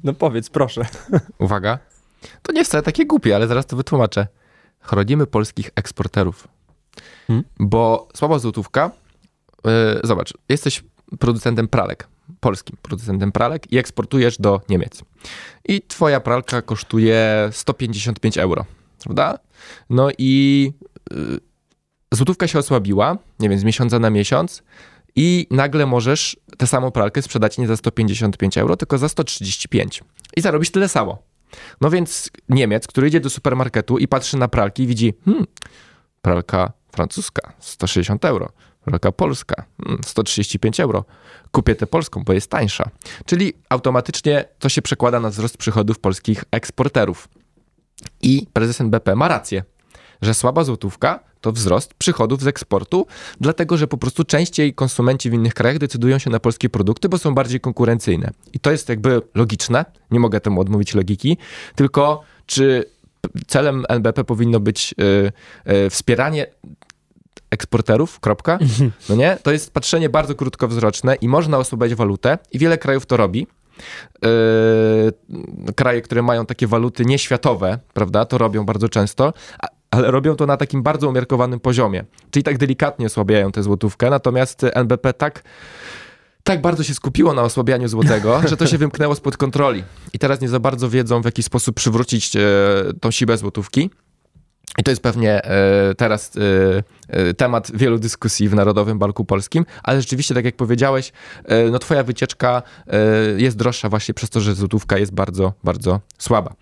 [0.04, 0.82] No powiedz, proszę.
[1.38, 1.78] Uwaga.
[2.42, 4.26] To nie wcale takie głupie, ale zaraz to wytłumaczę.
[4.80, 6.48] Chronimy polskich eksporterów.
[7.26, 7.44] Hmm?
[7.60, 8.90] Bo słaba złotówka,
[9.64, 9.70] yy,
[10.04, 10.84] zobacz, jesteś
[11.18, 12.08] producentem pralek,
[12.40, 15.02] polskim producentem pralek i eksportujesz do Niemiec.
[15.68, 18.64] I twoja pralka kosztuje 155 euro,
[19.04, 19.38] prawda?
[19.90, 20.72] No i
[21.10, 21.40] yy,
[22.12, 24.62] złotówka się osłabiła, nie wiem, z miesiąca na miesiąc
[25.16, 30.02] i nagle możesz tę samą pralkę sprzedać nie za 155 euro, tylko za 135
[30.36, 31.22] i zarobisz tyle samo.
[31.80, 35.46] No więc Niemiec, który idzie do supermarketu i patrzy na pralki i widzi, hmm,
[36.22, 38.52] pralka francuska 160 euro,
[38.84, 41.04] pralka polska hmm, 135 euro.
[41.52, 42.90] Kupię tę polską, bo jest tańsza.
[43.26, 47.28] Czyli automatycznie to się przekłada na wzrost przychodów polskich eksporterów.
[48.22, 49.64] I prezes NBP ma rację,
[50.22, 53.06] że słaba złotówka to wzrost przychodów z eksportu,
[53.40, 57.18] dlatego że po prostu częściej konsumenci w innych krajach decydują się na polskie produkty, bo
[57.18, 58.30] są bardziej konkurencyjne.
[58.52, 61.38] I to jest jakby logiczne, nie mogę temu odmówić logiki,
[61.74, 62.84] tylko czy
[63.46, 64.94] celem NBP powinno być
[65.66, 66.46] y, y, wspieranie
[67.54, 68.58] eksporterów, kropka,
[69.08, 69.38] no nie?
[69.42, 73.46] To jest patrzenie bardzo krótkowzroczne i można osłabiać walutę i wiele krajów to robi.
[74.22, 80.36] Yy, kraje, które mają takie waluty nieświatowe, prawda, to robią bardzo często, a- ale robią
[80.36, 82.04] to na takim bardzo umiarkowanym poziomie.
[82.30, 85.42] Czyli tak delikatnie osłabiają tę złotówkę, natomiast NBP tak,
[86.42, 89.84] tak bardzo się skupiło na osłabianiu złotego, że to się wymknęło spod kontroli.
[90.12, 92.40] I teraz nie za bardzo wiedzą, w jaki sposób przywrócić e,
[93.00, 93.90] tą siłę złotówki.
[94.78, 96.40] I to jest pewnie e, teraz e,
[97.08, 101.12] e, temat wielu dyskusji w Narodowym Banku Polskim, ale rzeczywiście, tak jak powiedziałeś,
[101.70, 102.62] no twoja wycieczka
[103.36, 106.54] jest droższa właśnie przez to, że złotówka jest bardzo, bardzo słaba.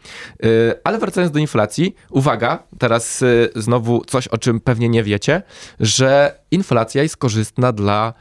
[0.84, 3.24] Ale wracając do inflacji, uwaga, teraz
[3.56, 5.42] znowu coś, o czym pewnie nie wiecie,
[5.80, 8.14] że inflacja jest korzystna dla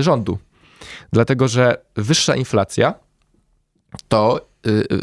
[0.00, 0.38] rządu.
[1.12, 2.94] Dlatego, że wyższa inflacja
[4.08, 4.53] to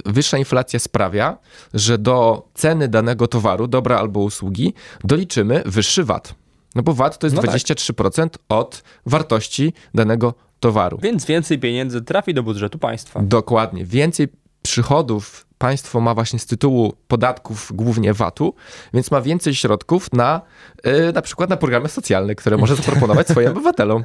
[0.05, 1.37] wyższa inflacja sprawia,
[1.73, 6.35] że do ceny danego towaru, dobra albo usługi, doliczymy wyższy VAT.
[6.75, 7.51] No bo VAT to jest No tak.
[7.51, 10.99] 23% od wartości danego towaru.
[11.01, 13.21] Więc więcej pieniędzy trafi do budżetu państwa.
[13.23, 13.85] Dokładnie.
[13.85, 14.27] Więcej
[14.61, 18.53] przychodów państwo ma właśnie z tytułu podatków, głównie VAT-u,
[18.93, 20.41] więc ma więcej środków na
[20.87, 24.03] y, na przykład na programy socjalne, które może zaproponować swoim obywatelom.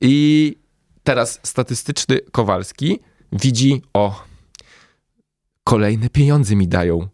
[0.00, 0.56] I
[1.04, 3.00] teraz statystyczny Kowalski
[3.32, 4.22] widzi, o,
[5.64, 7.08] kolejne pieniądze mi dają.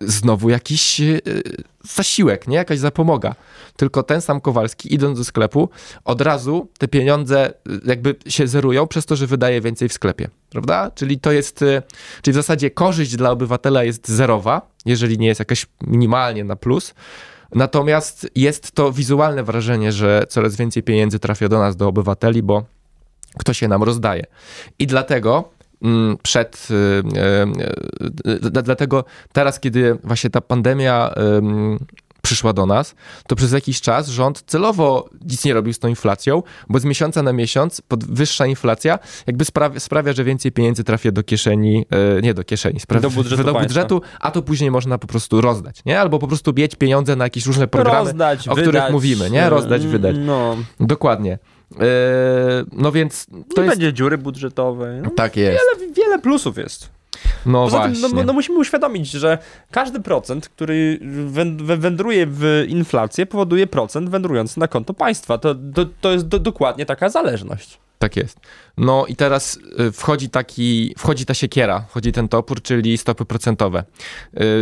[0.00, 1.20] Znowu jakiś y,
[1.82, 2.56] zasiłek, nie?
[2.56, 3.34] Jakaś zapomoga.
[3.76, 5.68] Tylko ten sam Kowalski, idąc do sklepu,
[6.04, 10.28] od razu te pieniądze y, jakby się zerują przez to, że wydaje więcej w sklepie,
[10.50, 10.90] prawda?
[10.94, 11.82] Czyli to jest, y,
[12.22, 16.94] czyli w zasadzie korzyść dla obywatela jest zerowa, jeżeli nie jest jakaś minimalnie na plus.
[17.54, 22.64] Natomiast jest to wizualne wrażenie, że coraz więcej pieniędzy trafia do nas, do obywateli, bo
[23.38, 24.24] ktoś je nam rozdaje.
[24.78, 25.57] I dlatego
[26.22, 26.74] przed, y,
[28.26, 31.14] y, y, dlatego teraz, kiedy właśnie ta pandemia
[32.22, 32.94] przyszła do nas,
[33.26, 37.22] to przez jakiś czas rząd celowo nic nie robił z tą inflacją, bo z miesiąca
[37.22, 41.86] na miesiąc pod wyższa inflacja jakby sprawia, sprawia że więcej pieniędzy trafia do kieszeni,
[42.22, 45.84] nie do kieszeni, sprawia, Do budżetu do budżetu, a to później można po prostu rozdać,
[45.86, 46.00] nie?
[46.00, 49.50] Albo po prostu mieć pieniądze na jakieś różne programy, Rozdać, o wydać, których mówimy, nie?
[49.50, 50.16] Rozdać, mm, wydać.
[50.18, 51.38] No, Dokładnie.
[51.80, 51.84] E,
[52.72, 53.78] no więc to nie jest...
[53.78, 55.00] będzie dziury budżetowej.
[55.02, 55.58] No, Tak jest.
[55.78, 56.90] wiele, wiele plusów jest.
[57.46, 58.08] No Poza właśnie.
[58.08, 59.38] tym, no, no musimy uświadomić, że
[59.70, 60.98] każdy procent, który
[61.30, 65.38] wę- wę- wędruje w inflację, powoduje procent wędrujący na konto państwa.
[65.38, 67.78] To, to, to jest do, dokładnie taka zależność.
[67.98, 68.40] Tak jest.
[68.76, 73.84] No i teraz y, wchodzi taki, wchodzi ta siekiera, wchodzi ten topór, czyli stopy procentowe.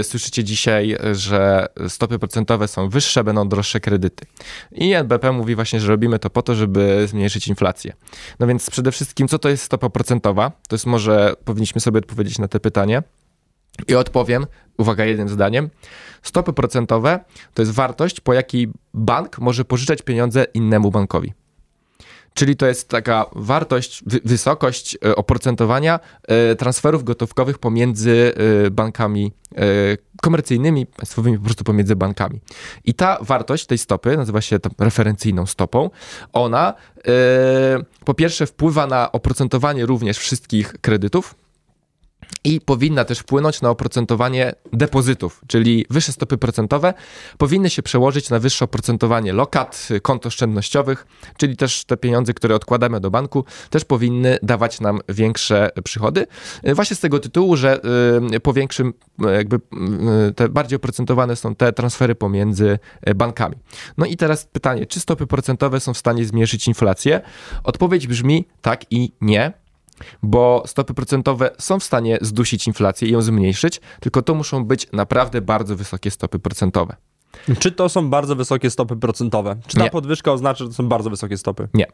[0.01, 4.27] Y, Słyszycie dzisiaj, że stopy procentowe są wyższe, będą droższe kredyty.
[4.72, 7.92] I NBP mówi właśnie, że robimy to po to, żeby zmniejszyć inflację.
[8.40, 10.53] No więc przede wszystkim, co to jest stopa procentowa?
[10.68, 13.03] To jest może, powinniśmy sobie odpowiedzieć na to pytanie.
[13.88, 14.46] I odpowiem,
[14.79, 15.70] uwaga, jednym zdaniem.
[16.22, 17.20] Stopy procentowe
[17.55, 21.33] to jest wartość, po jakiej bank może pożyczać pieniądze innemu bankowi.
[22.37, 28.35] Czyli to jest taka wartość, wy- wysokość e, oprocentowania e, transferów gotówkowych pomiędzy
[28.66, 29.33] e, bankami
[30.22, 32.40] komercyjnymi, państwowymi, po prostu pomiędzy bankami.
[32.85, 35.90] I ta wartość tej stopy, nazywa się tam referencyjną stopą,
[36.33, 36.75] ona
[38.05, 41.35] po pierwsze wpływa na oprocentowanie również wszystkich kredytów,
[42.47, 46.95] i powinna też wpłynąć na oprocentowanie depozytów, czyli wyższe stopy procentowe
[47.39, 53.01] powinny się przełożyć na wyższe oprocentowanie lokat, kont oszczędnościowych, czyli też te pieniądze, które odkładamy
[53.01, 56.27] do banku, też powinny dawać nam większe przychody.
[56.75, 57.81] Właśnie z tego tytułu, że
[58.35, 62.79] y, po większym, jakby y, te bardziej oprocentowane są te transfery pomiędzy
[63.17, 63.57] bankami.
[63.99, 67.21] No i teraz pytanie, czy stopy procentowe są w stanie zmniejszyć inflację?
[67.65, 69.65] Odpowiedź brzmi tak i nie
[70.22, 74.87] bo stopy procentowe są w stanie zdusić inflację i ją zmniejszyć, tylko to muszą być
[74.92, 76.96] naprawdę bardzo wysokie stopy procentowe.
[77.59, 79.56] Czy to są bardzo wysokie stopy procentowe?
[79.66, 79.90] Czy ta Nie.
[79.90, 81.68] podwyżka oznacza, że to są bardzo wysokie stopy?
[81.74, 81.87] Nie.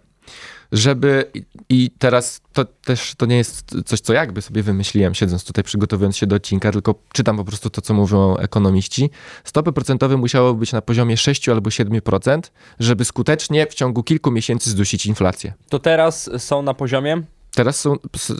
[0.73, 1.31] Żeby
[1.69, 6.17] i- teraz to też to nie jest coś, co jakby sobie wymyśliłem, siedząc tutaj, przygotowując
[6.17, 9.11] się do odcinka, tylko czytam po prostu to, co mówią ekonomiści.
[9.45, 14.71] Stopy procentowe musiały być na poziomie 6 albo 7%, żeby skutecznie w ciągu kilku miesięcy
[14.71, 15.53] zdusić inflację.
[15.69, 17.23] To teraz są na poziomie?
[17.55, 17.97] Teraz są,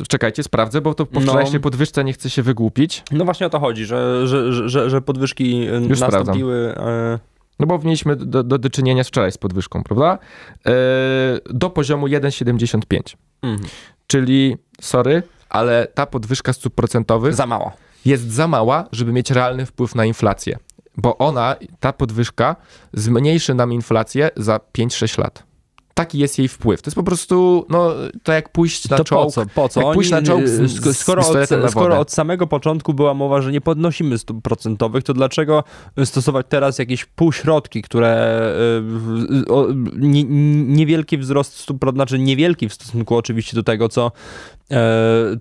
[0.09, 1.27] czekajcie, sprawdzę, bo to po No.
[1.27, 3.03] wczorajszej podwyżce nie chcę się wygłupić.
[3.11, 6.75] No właśnie o to chodzi, że, że, że- że, podwyżki y, Już nastąpiły.
[6.77, 7.19] e,
[7.61, 10.19] No bo mieliśmy do, do, do czynienia z wczoraj z podwyżką, prawda?
[10.67, 10.73] Yy,
[11.51, 13.17] do poziomu 1,75.
[13.43, 13.69] mhm.
[14.07, 17.73] Czyli, sorry, ale ta podwyżka stóp procentowych Za mało.
[18.05, 20.59] jest za mała, żeby mieć realny wpływ na inflację.
[20.97, 22.57] Bo ona, ta podwyżka,
[22.93, 25.43] zmniejszy nam inflację za 5-6 lat.
[25.95, 26.83] Taki jest jej wpływ.
[26.83, 27.91] To jest po prostu, no,
[28.23, 29.25] to jak pójść na to czołg.
[29.27, 29.47] po co?
[29.55, 29.81] Po co?
[29.81, 33.15] jak pójść na czołg z- z- sk- z skoro, od, skoro od samego początku była
[33.15, 35.65] mowa, że nie podnosimy stóp procentowych, to dlaczego
[36.05, 38.41] stosować teraz jakieś półśrodki, które
[39.49, 40.25] y, o, nie,
[40.65, 44.13] niewielki wzrost stóp, znaczy niewielki w stosunku oczywiście do tego, co,
[44.71, 44.77] e,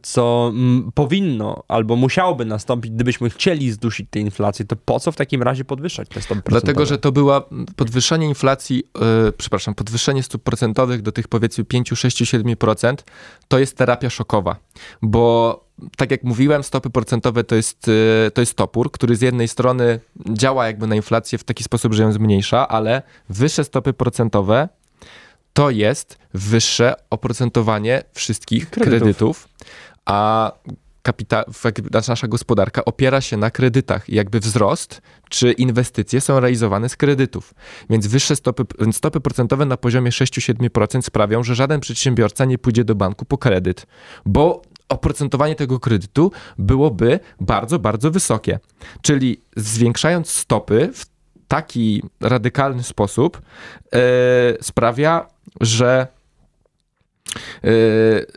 [0.02, 0.52] co
[0.94, 5.66] powinno albo musiałoby nastąpić, gdybyśmy chcieli zdusić tę inflację, to po co w takim razie
[5.66, 6.62] podwyższać te stopy procentowe?
[6.74, 7.42] Dlatego, że to była
[7.76, 8.84] podwyższenie inflacji,
[9.26, 12.96] yy, przepraszam, podwyższenie stóp procentowych do tych powiedzmy 5, 6, 7%,
[13.48, 14.56] to jest terapia szokowa,
[15.02, 15.66] bo
[15.98, 20.00] tak jak mówiłem, stopy procentowe to jest, y, to jest topór, który z jednej strony
[20.30, 24.70] działa jakby na inflację w taki sposób, że ją zmniejsza, ale wyższe stopy procentowe
[25.54, 29.00] to jest wyższe oprocentowanie wszystkich Kredytów.
[29.00, 29.48] kredytów,
[30.06, 30.52] a
[32.08, 37.54] nasza gospodarka opiera się na kredytach i jakby wzrost czy inwestycje są realizowane z kredytów.
[37.90, 42.96] Więc wyższe stopy, stopy procentowe na poziomie 6-7% sprawią, że żaden przedsiębiorca nie pójdzie do
[42.96, 43.88] banku po kredyt,
[44.26, 48.60] bo oprocentowanie tego kredytu byłoby bardzo, bardzo wysokie.
[49.02, 51.06] Czyli zwiększając stopy w
[51.48, 53.42] taki radykalny sposób
[53.94, 54.00] e,
[54.62, 55.28] sprawia,
[55.62, 56.08] że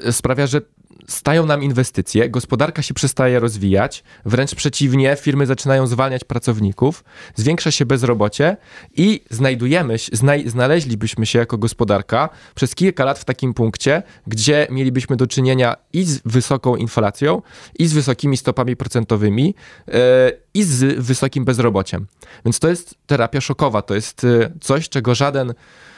[0.07, 0.61] e, sprawia, że
[1.09, 7.87] stają nam inwestycje, gospodarka się przestaje rozwijać, wręcz przeciwnie, firmy zaczynają zwalniać pracowników, zwiększa się
[7.87, 8.57] bezrobocie
[8.97, 15.17] i znajdujemy, znaj, znaleźlibyśmy się jako gospodarka przez kilka lat w takim punkcie, gdzie mielibyśmy
[15.17, 17.43] do czynienia i z wysoką inflacją,
[17.79, 19.55] i z wysokimi stopami procentowymi,
[19.89, 22.07] e, i z wysokim bezrobociem.
[22.45, 25.94] Więc to jest terapia szokowa, to jest e, coś, czego żaden Yy,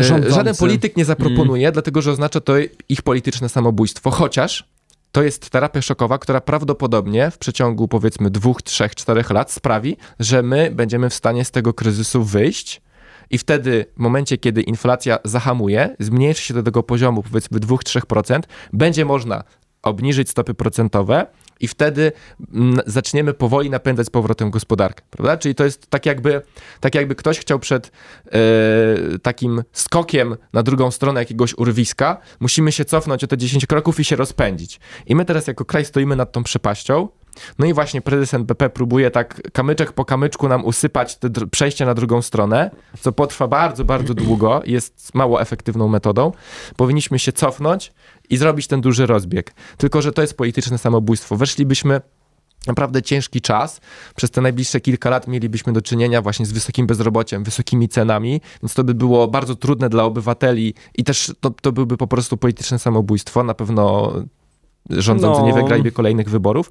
[0.00, 0.34] Rządzący.
[0.34, 2.54] żaden polityk nie zaproponuje, dlatego że oznacza to
[2.88, 4.10] ich polityczne samobójstwo.
[4.10, 4.64] Chociaż
[5.12, 10.42] to jest terapia szokowa, która prawdopodobnie w przeciągu powiedzmy dwóch, trzech, czterech lat sprawi, że
[10.42, 12.82] my będziemy w stanie z tego kryzysu wyjść.
[13.30, 18.40] I wtedy, w momencie, kiedy inflacja zahamuje, zmniejszy się do tego poziomu powiedzmy 2-3%,
[18.72, 19.44] będzie można
[19.88, 21.26] obniżyć stopy procentowe
[21.60, 22.12] i wtedy
[22.54, 25.36] mm, zaczniemy powoli napędzać z powrotem gospodarkę, prawda?
[25.36, 26.42] Czyli to jest tak jakby,
[26.80, 27.92] tak jakby ktoś chciał przed
[28.26, 34.00] e, takim skokiem na drugą stronę jakiegoś urwiska, musimy się cofnąć o te 10 kroków
[34.00, 34.80] i się rozpędzić.
[35.06, 37.08] I my teraz jako kraj stoimy nad tą przepaścią,
[37.58, 41.94] no i właśnie prezes NBP próbuje tak kamyczek po kamyczku nam usypać te przejście na
[41.94, 42.70] drugą stronę,
[43.00, 46.32] co potrwa bardzo, bardzo długo jest mało efektywną metodą.
[46.76, 47.92] Powinniśmy się cofnąć
[48.30, 49.54] i zrobić ten duży rozbieg.
[49.76, 51.36] Tylko, że to jest polityczne samobójstwo.
[51.36, 52.00] Weszlibyśmy
[52.66, 53.80] naprawdę ciężki czas.
[54.16, 58.74] Przez te najbliższe kilka lat mielibyśmy do czynienia właśnie z wysokim bezrobociem, wysokimi cenami, więc
[58.74, 62.78] to by było bardzo trudne dla obywateli i też to, to byłby po prostu polityczne
[62.78, 63.42] samobójstwo.
[63.42, 64.12] Na pewno
[64.90, 65.46] rządzący No.
[65.46, 66.70] nie wygraliby kolejnych wyborów.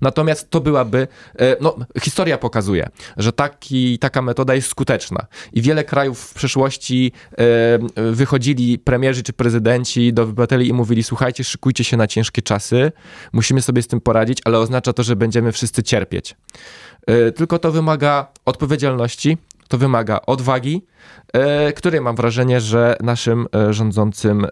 [0.00, 5.84] Natomiast to byłaby, e, no historia pokazuje, że taki, taka metoda jest skuteczna i wiele
[5.84, 11.96] krajów w przeszłości e, wychodzili premierzy czy prezydenci do obywateli i mówili słuchajcie, szykujcie się
[11.96, 12.92] na ciężkie czasy,
[13.32, 16.36] musimy sobie z tym poradzić, ale oznacza to, że będziemy wszyscy cierpieć.
[17.06, 19.38] E, Tylko to wymaga odpowiedzialności,
[19.72, 20.86] to wymaga odwagi,
[21.32, 24.48] e, której mam wrażenie, że naszym e, rządzącym e,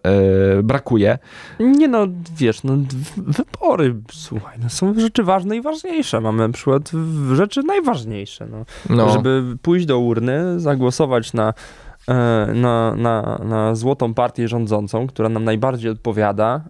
[0.62, 1.18] brakuje.
[1.60, 2.06] Nie no,
[2.36, 2.72] wiesz, no,
[3.16, 6.20] wybory, słuchaj, no, są rzeczy ważne i ważniejsze.
[6.20, 6.90] Mamy na przykład
[7.32, 8.64] rzeczy najważniejsze, no.
[8.96, 9.12] No.
[9.12, 11.54] Żeby pójść do urny, zagłosować na,
[12.54, 16.64] na, na, na złotą partię rządzącą, która nam najbardziej odpowiada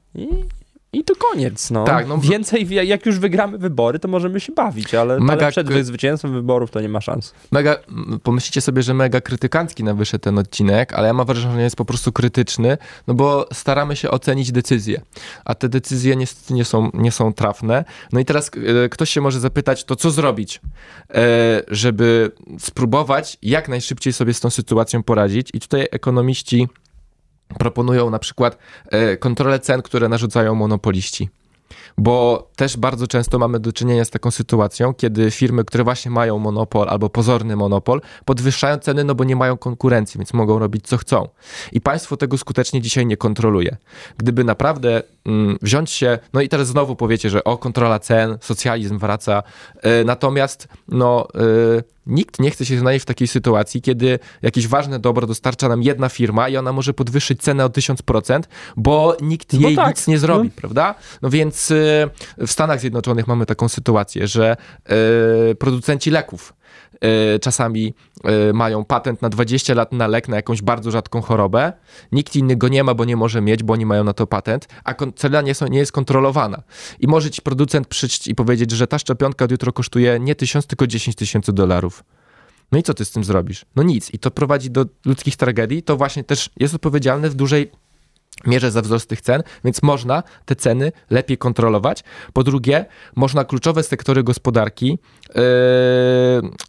[0.93, 1.85] i, to koniec, no.
[1.85, 2.19] Tak, no.
[2.19, 6.71] Więcej, jak już wygramy wybory, to możemy się bawić, ale, Mega ale przed zwycięstwem wyborów
[6.71, 7.35] to nie ma szans.
[7.53, 7.77] Mega,
[8.23, 11.77] pomyślicie sobie, że mega krytykancki nam wyszedł ten odcinek, ale ja mam wrażenie, że jest
[11.77, 15.01] po prostu krytyczny, no bo staramy się ocenić decyzje,
[15.45, 17.85] a te decyzje niestety nie są, nie są trafne.
[18.13, 18.51] No i teraz
[18.85, 20.61] e, ktoś się może zapytać, to co zrobić,
[21.15, 26.69] e, żeby spróbować jak najszybciej sobie z tą sytuacją poradzić i tutaj ekonomiści
[27.59, 28.59] proponują na przykład
[28.91, 31.29] e, kontrolę cen, które narzucają monopoliści.
[31.99, 36.39] Bo też bardzo często mamy do czynienia z taką sytuacją, kiedy firmy, które właśnie mają
[36.39, 40.97] monopol albo pozorny monopol, podwyższają ceny, no bo nie mają konkurencji, więc mogą robić co
[40.97, 41.29] chcą.
[41.73, 43.77] I państwo tego skutecznie dzisiaj nie kontroluje.
[44.17, 45.03] Gdyby naprawdę
[45.63, 49.43] wziąć się, no i teraz znowu powiecie, że o, kontrola cen, socjalizm wraca,
[49.83, 54.99] e, natomiast no, e, nikt nie chce się znaleźć w takiej sytuacji, kiedy jakieś ważne
[54.99, 58.41] dobro dostarcza nam jedna firma i ona może podwyższyć cenę o 1000%,
[58.77, 60.55] bo nikt No jej tak, nic nie zrobi, no.
[60.57, 60.95] prawda?
[61.23, 64.57] No więc y, w Stanach Zjednoczonych mamy taką sytuację, że
[65.59, 66.55] producenci leków
[67.41, 67.95] czasami
[68.51, 71.73] y, mają patent na 20 lat na lek na jakąś bardzo rzadką chorobę.
[72.13, 74.69] Nikt inny go nie ma, bo nie może mieć, bo oni mają na to patent,
[74.85, 76.63] a cena nie, nie jest kontrolowana.
[77.01, 80.67] I może ci producent przyjść i powiedzieć, że ta szczepionka od jutro kosztuje nie 1000,
[80.67, 82.05] tylko 10 tysięcy dolarów.
[82.73, 83.65] No i co ty z tym zrobisz?
[83.77, 84.15] No nic.
[84.15, 85.83] I to prowadzi do ludzkich tragedii.
[85.83, 87.71] To właśnie też jest odpowiedzialne w dużej
[88.47, 92.05] mierze za wzrost tych cen, więc można te ceny lepiej kontrolować.
[92.33, 92.85] Po drugie,
[93.17, 94.99] można kluczowe sektory gospodarki
[95.35, 95.41] yy,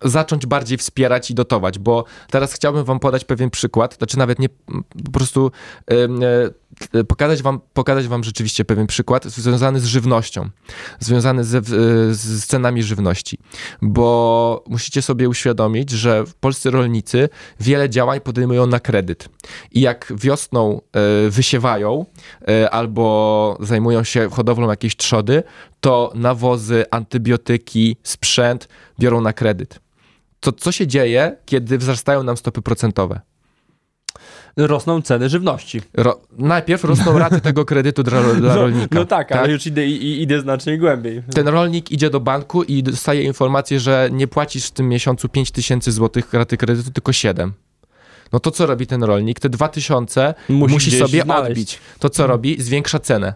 [0.02, 4.50] zacząć bardziej wspierać i dotować, bo teraz chciałbym wam podać pewien przykład, znaczy nawet nie
[5.06, 5.52] po prostu
[5.90, 6.08] yy,
[6.94, 10.50] yy, pokazać wam, pokazać wam rzeczywiście pewien przykład związany z żywnością,
[11.00, 13.38] związany ze, z, z cenami żywności,
[13.82, 19.30] bo musicie sobie uświadomić, że polscy rolnicy wiele działań podejmują na kredyt
[19.72, 20.82] i jak wiosną
[21.26, 22.06] yy, siewają
[22.48, 25.44] e, albo zajmują się hodowlą jakiejś trzody,
[25.82, 28.68] to nawozy, antybiotyki, sprzęt
[29.00, 29.80] biorą na kredyt.
[30.40, 33.20] To co się dzieje, kiedy wzrastają nam stopy procentowe?
[34.58, 35.82] Rosną ceny żywności.
[35.94, 38.96] Ro najpierw rosną raty tego kredytu dla, dla no, rolnika.
[38.96, 41.24] No tak, ale już idę, i- idę znacznie głębiej.
[41.34, 45.52] Ten rolnik idzie do banku i dostaje informację, że nie płacisz w tym miesiącu 5
[45.52, 47.54] tysięcy złotych raty kredytu, tylko 7.
[48.34, 49.40] No to co robi ten rolnik?
[49.40, 51.52] Te 2000 Musi musi, sobie znaleźć.
[51.52, 51.80] odbić.
[52.00, 52.62] To co robi?
[52.62, 53.34] Zwiększa cenę.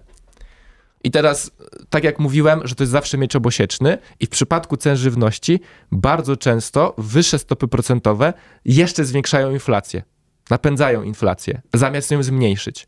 [1.04, 1.52] I teraz,
[1.90, 5.60] tak jak mówiłem, że to jest zawsze miecz obosieczny i w przypadku cen żywności
[5.92, 8.34] bardzo często wyższe stopy procentowe
[8.66, 10.04] jeszcze zwiększają inflację.
[10.50, 12.88] Napędzają inflację, zamiast ją zmniejszyć.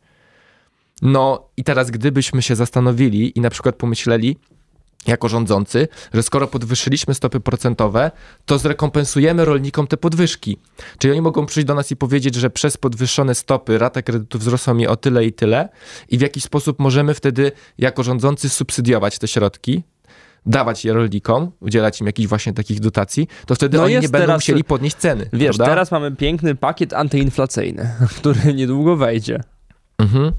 [1.01, 4.37] No i teraz gdybyśmy się zastanowili i na przykład pomyśleli,
[5.07, 8.11] jako rządzący, że skoro podwyższyliśmy stopy procentowe,
[8.45, 10.57] to zrekompensujemy rolnikom te podwyżki.
[10.97, 14.73] Czyli oni mogą przyjść do nas i powiedzieć, że przez podwyższone stopy rata kredytu wzrosła
[14.73, 15.69] mi o tyle i tyle
[16.09, 19.83] i w jaki sposób możemy wtedy jako rządzący subsydiować te środki,
[20.45, 24.19] dawać je rolnikom, udzielać im jakichś właśnie takich dotacji, to wtedy No oni nie będą
[24.19, 25.29] teraz- musieli podnieść ceny.
[25.33, 25.65] Wiesz, prawda?
[25.65, 29.43] teraz mamy piękny pakiet antyinflacyjny, który niedługo wejdzie.
[29.97, 30.31] Mhm.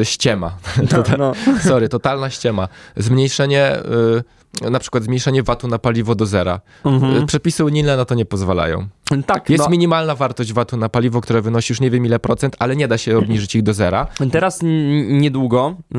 [0.00, 0.56] Y, ściema.
[0.92, 1.32] No, no.
[1.62, 2.68] Sorry, totalna ściema.
[2.96, 4.22] Zmniejszenie, y,
[4.60, 6.60] na przykład zmniejszenie VAT-u na paliwo do zera.
[6.84, 7.16] Mhm.
[7.22, 8.88] Y, Przepisy unijne na to nie pozwalają.
[9.26, 12.56] Tak, Jest no, minimalna wartość VAT-u na paliwo, która wynosi już nie wiem ile procent,
[12.58, 14.06] ale nie da się obniżyć ich do zera.
[14.32, 14.60] Teraz
[15.08, 15.98] niedługo e,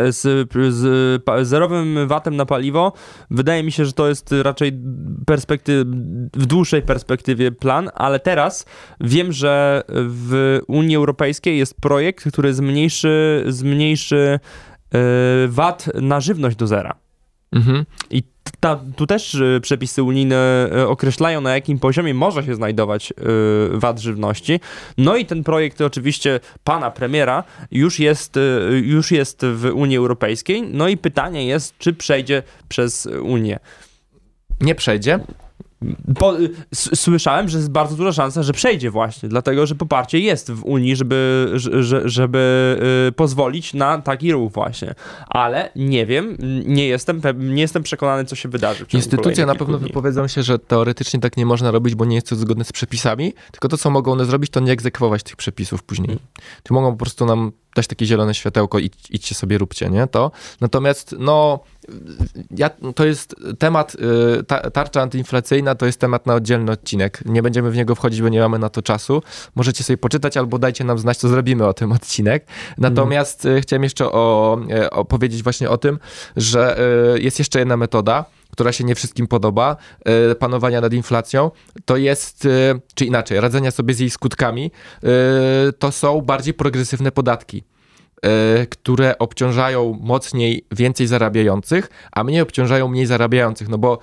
[0.00, 2.92] e, z, z zerowym VAT-em na paliwo
[3.30, 4.72] wydaje mi się, że to jest raczej
[5.26, 5.84] perspekty-
[6.34, 8.66] w dłuższej perspektywie plan, ale teraz
[9.00, 14.40] wiem, że w Unii Europejskiej jest projekt, który zmniejszy, zmniejszy
[15.48, 17.05] VAT na żywność do zera.
[17.56, 17.84] Mhm.
[18.10, 18.22] I
[18.60, 20.36] ta, tu też e, przepisy unijne
[20.72, 23.14] e, określają, na jakim poziomie może się znajdować e,
[23.78, 24.60] VAT żywności.
[24.98, 28.38] No i ten projekt oczywiście pana premiera już jest,
[28.82, 30.62] już jest w Unii Europejskiej.
[30.62, 33.58] No i pytanie jest, czy przejdzie przez Unię.
[34.60, 35.20] Nie przejdzie.
[36.74, 40.96] Słyszałem, że jest bardzo duża szansa, że przejdzie właśnie, dlatego że poparcie jest w Unii,
[40.96, 42.76] żeby, że- że, żeby
[43.08, 44.94] y, pozwolić na taki ruch właśnie.
[45.26, 48.86] Ale nie wiem, nie jestem, nie jestem przekonany, co się wydarzy.
[48.92, 49.86] Instytucje na pewno dni.
[49.88, 53.32] wypowiedzą się, że teoretycznie tak nie można robić, bo nie jest to zgodne z przepisami,
[53.52, 56.18] tylko to, co mogą one zrobić, to nie egzekwować tych przepisów później.
[56.62, 60.06] Czy mogą po prostu nam dać takie zielone światełko i idźcie sobie, róbcie, nie?
[60.06, 60.30] To.
[60.60, 61.60] Natomiast, no,
[62.50, 63.96] ja, to jest temat,
[64.40, 67.22] y, ta, tarcza antyinflacyjna to jest temat na oddzielny odcinek.
[67.24, 69.22] Nie będziemy w niego wchodzić, bo nie mamy na to czasu.
[69.54, 72.46] Możecie sobie poczytać albo dajcie nam znać, co zrobimy o tym odcinek.
[72.78, 75.98] Natomiast y, chciałem jeszcze o, y, opowiedzieć właśnie o tym,
[76.36, 76.76] że
[77.20, 79.76] jest jeszcze jedna metoda, która się nie wszystkim podoba,
[80.38, 81.50] panowania nad inflacją,
[81.84, 82.48] to jest,
[82.94, 84.70] czy inaczej, radzenia sobie z jej skutkami,
[85.78, 87.64] to są bardziej progresywne podatki
[88.70, 93.98] które obciążają mocniej więcej zarabiających, a mniej obciążają mniej zarabiających, no bo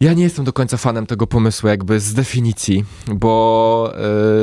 [0.00, 3.92] ja nie jestem do końca fanem tego pomysłu jakby z definicji, bo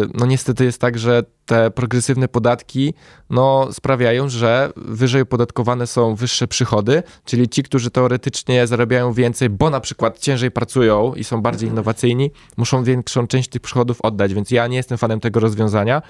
[0.03, 2.93] y, no niestety jest tak, że te progresywne podatki
[3.29, 9.69] no, sprawiają, że wyżej opodatkowane są wyższe przychody, czyli ci, którzy teoretycznie zarabiają więcej, bo
[9.69, 14.51] na przykład ciężej pracują i są bardziej innowacyjni, muszą większą część tych przychodów oddać, więc
[14.51, 16.01] ja nie jestem fanem tego rozwiązania,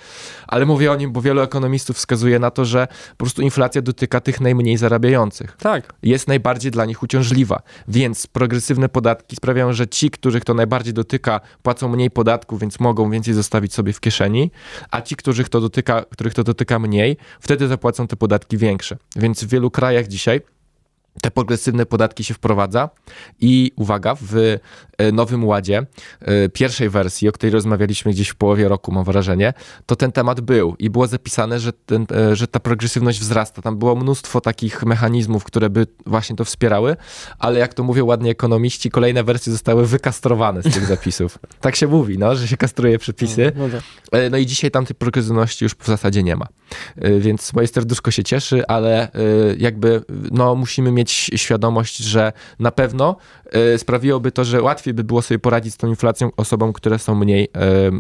[0.48, 4.22] ale mówię o nim, bo wielu ekonomistów wskazuje na to, że po prostu inflacja dotyka
[4.22, 5.94] tych najmniej zarabiających Tak.
[6.04, 7.62] jest najbardziej dla nich uciążliwa.
[7.88, 13.10] Więc progresywne podatki sprawiają, że ci, których to najbardziej dotyka, płacą mniej podatków, więc mogą
[13.10, 14.52] więcej zostawić sobie w kieszeni,
[14.92, 18.98] a ci, których to dotyka, których to dotyka mniej, wtedy zapłacą te podatki większe.
[19.16, 20.42] Więc w wielu krajach dzisiaj
[21.22, 22.90] te progresywne podatki się wprowadza
[23.40, 24.58] i uwaga, w
[24.98, 25.86] e, Nowym Ładzie,
[26.22, 29.54] e, pierwszej wersji, o której rozmawialiśmy gdzieś w połowie roku, mam wrażenie,
[29.86, 33.62] to ten temat był i było zapisane, że, ten, e, że ta progresywność wzrasta.
[33.62, 36.96] Tam było mnóstwo takich mechanizmów, które by właśnie to wspierały,
[37.40, 41.40] ale jak to mówią ładnie ekonomiści, kolejne wersje zostały wykastrowane z tych zapisów.
[41.62, 43.52] Tak się mówi, no, że się kastruje przepisy.
[43.56, 43.82] No tak.
[44.12, 46.48] E, No i dzisiaj tam tej progresywności już w zasadzie nie ma.
[47.20, 49.12] Więc moje serduszko się cieszy, ale
[49.58, 50.02] jakby
[50.32, 53.16] no, musimy mieć świadomość, że na pewno
[53.52, 57.16] e, sprawiłoby to, że łatwiej by było sobie poradzić z tą inflacją osobom, które są
[57.16, 57.50] mniej,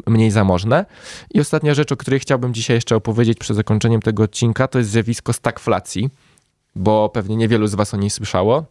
[0.05, 0.85] e, mniej zamożne.
[1.33, 4.89] I ostatnia rzecz, o której chciałbym dzisiaj jeszcze opowiedzieć przed zakończeniem tego odcinka, to jest
[4.89, 6.09] zjawisko stagflacji,
[6.75, 8.65] bo pewnie niewielu z was o niej słyszało.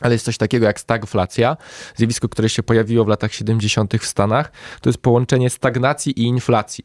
[0.00, 1.56] Ale jest coś takiego jak stagflacja,
[1.96, 3.94] zjawisko, które się pojawiło w latach 70.
[4.00, 4.52] w Stanach.
[4.80, 6.84] To jest połączenie stagnacji i inflacji.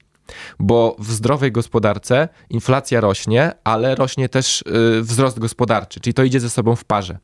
[0.59, 6.39] Bo w zdrowej gospodarce inflacja rośnie, ale rośnie też y, wzrost gospodarczy, czyli to idzie
[6.39, 7.19] ze sobą w parze.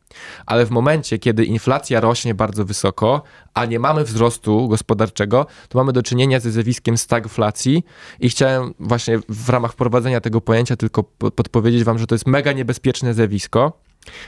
[0.46, 3.22] Ale w momencie, kiedy inflacja rośnie bardzo wysoko,
[3.54, 7.84] a nie mamy wzrostu gospodarczego, to mamy do czynienia ze zjawiskiem stagflacji
[8.20, 12.52] i chciałem właśnie w ramach wprowadzenia tego pojęcia tylko podpowiedzieć wam, że to jest mega
[12.52, 13.85] niebezpieczne zjawisko,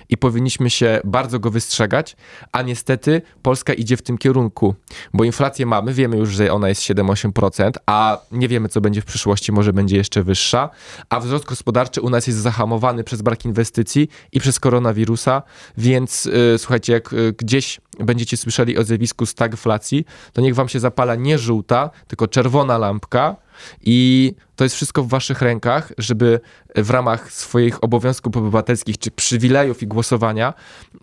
[0.09, 2.15] i powinniśmy się bardzo go wystrzegać,
[2.51, 4.75] a niestety Polska idzie w tym kierunku,
[5.13, 9.05] bo inflację mamy, wiemy już, że ona jest 7-8%, a nie wiemy, co będzie w
[9.05, 10.69] przyszłości, może będzie jeszcze wyższa,
[11.09, 15.43] a wzrost gospodarczy u nas jest zahamowany przez brak inwestycji i przez koronawirusa,
[15.77, 20.79] więc yy, słuchajcie, jak yy, gdzieś będziecie słyszeli o zjawisku stagflacji, to niech wam się
[20.79, 23.35] zapala nie żółta, tylko czerwona lampka,
[23.81, 26.39] i to jest wszystko w waszych rękach, żeby
[26.75, 30.53] w ramach swoich obowiązków obywatelskich czy przywilejów i głosowania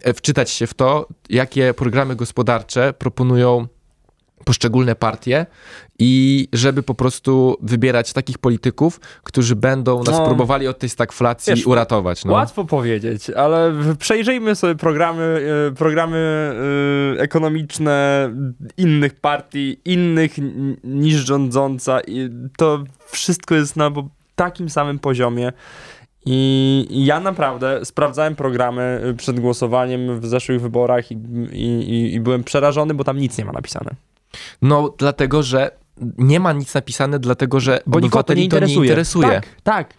[0.02, 3.66] e, wczytać się w to, jakie programy gospodarcze proponują
[4.44, 5.46] poszczególne partie
[5.98, 11.54] i żeby po prostu wybierać takich polityków, którzy będą nas no, próbowali od tej stagflacji
[11.54, 12.24] wiesz, uratować.
[12.24, 12.32] No.
[12.32, 16.18] Łatwo powiedzieć, ale przejrzyjmy sobie programy, e, programy
[17.18, 18.30] e, ekonomiczne
[18.76, 20.32] innych partii, innych
[20.84, 23.90] niż rządząca i to wszystko jest na
[24.36, 25.52] takim samym poziomie.
[26.26, 31.14] I ja naprawdę sprawdzałem programy e, przed głosowaniem w zeszłych wyborach i,
[31.52, 33.90] i, i byłem przerażony, bo tam nic nie ma napisane.
[34.62, 35.70] No, dlatego, że
[36.18, 38.76] nie ma nic napisane, dlatego że Bo obywateli nie interesuje.
[38.76, 39.28] to nie interesuje.
[39.28, 39.94] Tak, tak.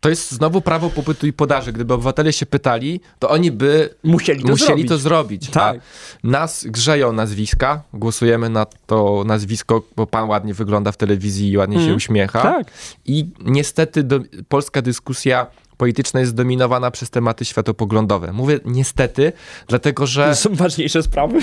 [0.00, 1.72] To jest znowu prawo popytu i podaży.
[1.72, 4.88] Gdyby obywatele się pytali, to oni by musieli to musieli zrobić.
[4.88, 5.50] To zrobić.
[5.50, 5.76] Tak.
[5.76, 11.56] A nas grzeją nazwiska, głosujemy na to nazwisko, bo pan ładnie wygląda w telewizji i
[11.56, 11.84] ładnie mm.
[11.84, 11.96] się mhm.
[11.96, 12.42] uśmiecha.
[12.42, 12.66] Tak.
[13.04, 15.46] I niestety do, polska dyskusja
[15.76, 18.32] polityczna jest zdominowana przez tematy światopoglądowe.
[18.32, 19.32] Mówię niestety,
[19.68, 20.34] dlatego że...
[20.34, 21.38] Są ważniejsze sprawy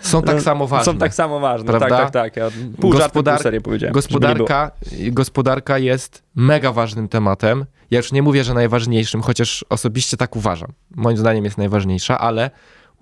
[0.00, 0.92] są tak samo ważne.
[0.92, 1.96] Są tak samo ważne, tak, prawda?
[1.96, 2.36] tak, tak, tak.
[2.36, 3.94] Ja pół Gospodar pół powiedziałem.
[3.94, 4.70] Gospodarka,
[5.10, 7.64] gospodarka jest mega ważnym tematem.
[7.90, 10.72] Ja już nie mówię, że najważniejszym, chociaż osobiście tak uważam.
[10.90, 12.50] Moim zdaniem jest najważniejsza, ale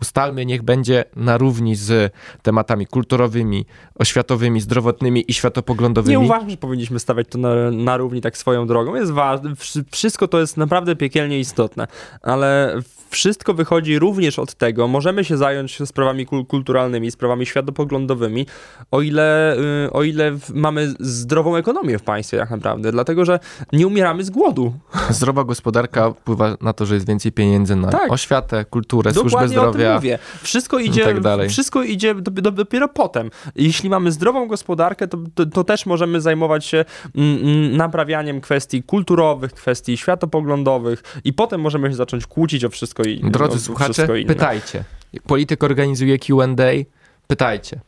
[0.00, 6.18] ustalmy, niech będzie na równi z tematami kulturowymi, oświatowymi, zdrowotnymi i światopoglądowymi.
[6.18, 8.94] Nie uważam, że powinniśmy stawiać to na, na równi tak swoją drogą.
[8.94, 9.52] Jest ważne,
[9.90, 11.86] wszystko to jest naprawdę piekielnie istotne,
[12.22, 12.80] ale
[13.10, 18.46] wszystko wychodzi również od tego, możemy się zająć sprawami kulturalnymi, sprawami światopoglądowymi,
[18.90, 23.40] o ile, y, o ile mamy zdrową ekonomię w państwie tak naprawdę, dlatego, że
[23.72, 24.72] nie umieramy z głodu.
[25.10, 28.12] Zdrowa gospodarka wpływa na to, że jest więcej pieniędzy na tak.
[28.12, 29.87] oświatę, kulturę, Dokładnie służbę zdrowia.
[29.94, 30.18] Mówię.
[30.42, 32.14] Wszystko idzie, tak wszystko idzie
[32.54, 33.30] dopiero potem.
[33.56, 36.84] Jeśli mamy zdrową gospodarkę, to, to, to też możemy zajmować się
[37.16, 42.98] mm, mm, naprawianiem kwestii kulturowych, kwestii światopoglądowych i potem możemy się zacząć kłócić o wszystko
[43.02, 43.30] wszystko inne.
[43.30, 44.84] Drodzy no, słuchacze, pytajcie.
[45.26, 46.84] Polityk organizuje Q&A,
[47.26, 47.80] pytajcie.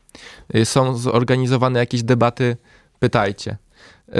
[0.54, 2.56] Y, są zorganizowane jakieś debaty,
[2.98, 3.56] pytajcie.
[4.08, 4.14] Y,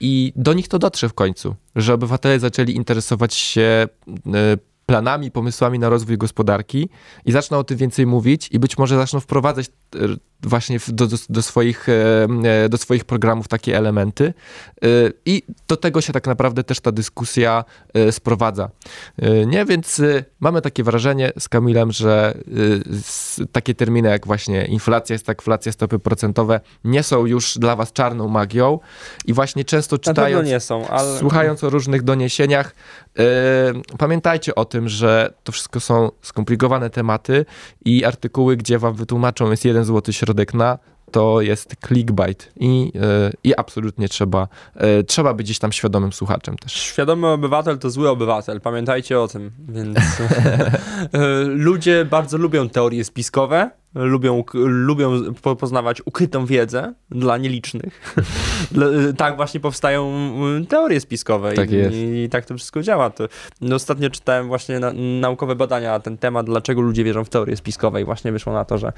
[0.00, 5.78] I do nich to dotrze w końcu, że obywatele zaczęli interesować się y, planami, pomysłami
[5.78, 6.88] na rozwój gospodarki
[7.24, 9.66] i zaczną o tym więcej mówić i być może zaczną wprowadzać
[10.42, 12.26] właśnie do, do, swoich, e,
[12.64, 14.34] e, do swoich programów takie elementy.
[14.84, 14.88] E,
[15.26, 17.64] I do tego się tak naprawdę też ta dyskusja
[18.10, 18.70] sprowadza.
[19.46, 20.02] Nie, więc
[20.40, 22.34] mamy takie wrażenie z Kamilem, że
[23.52, 28.78] takie terminy jak właśnie inflacja, stagflacja, stopy procentowe nie są już dla was czarną magią
[29.24, 31.18] i właśnie często czytając, nie są, ale...
[31.18, 32.74] słuchając o różnych doniesieniach,
[33.98, 37.44] pamiętajcie o tym, że to wszystko są skomplikowane tematy
[37.84, 40.78] i artykuły, gdzie wam wytłumaczą jest jeden złoty środek środek na
[41.10, 46.56] to jest clickbait i, e, i absolutnie trzeba, e, trzeba być gdzieś tam świadomym słuchaczem
[46.56, 46.72] też.
[46.72, 49.50] Świadomy obywatel to zły obywatel, pamiętajcie o tym.
[49.68, 58.16] Więc e, ludzie bardzo lubią teorie spiskowe, lubią, lubią poznawać ukrytą wiedzę dla nielicznych.
[59.16, 60.32] tak właśnie powstają
[60.62, 61.76] y, teorie spiskowe tak i,
[62.24, 63.10] i, tak to wszystko działa.
[63.10, 63.28] To,
[63.60, 67.56] no, ostatnio czytałem właśnie na, naukowe badania na ten temat, dlaczego ludzie wierzą w teorie
[67.56, 68.92] spiskowe i właśnie wyszło na to, że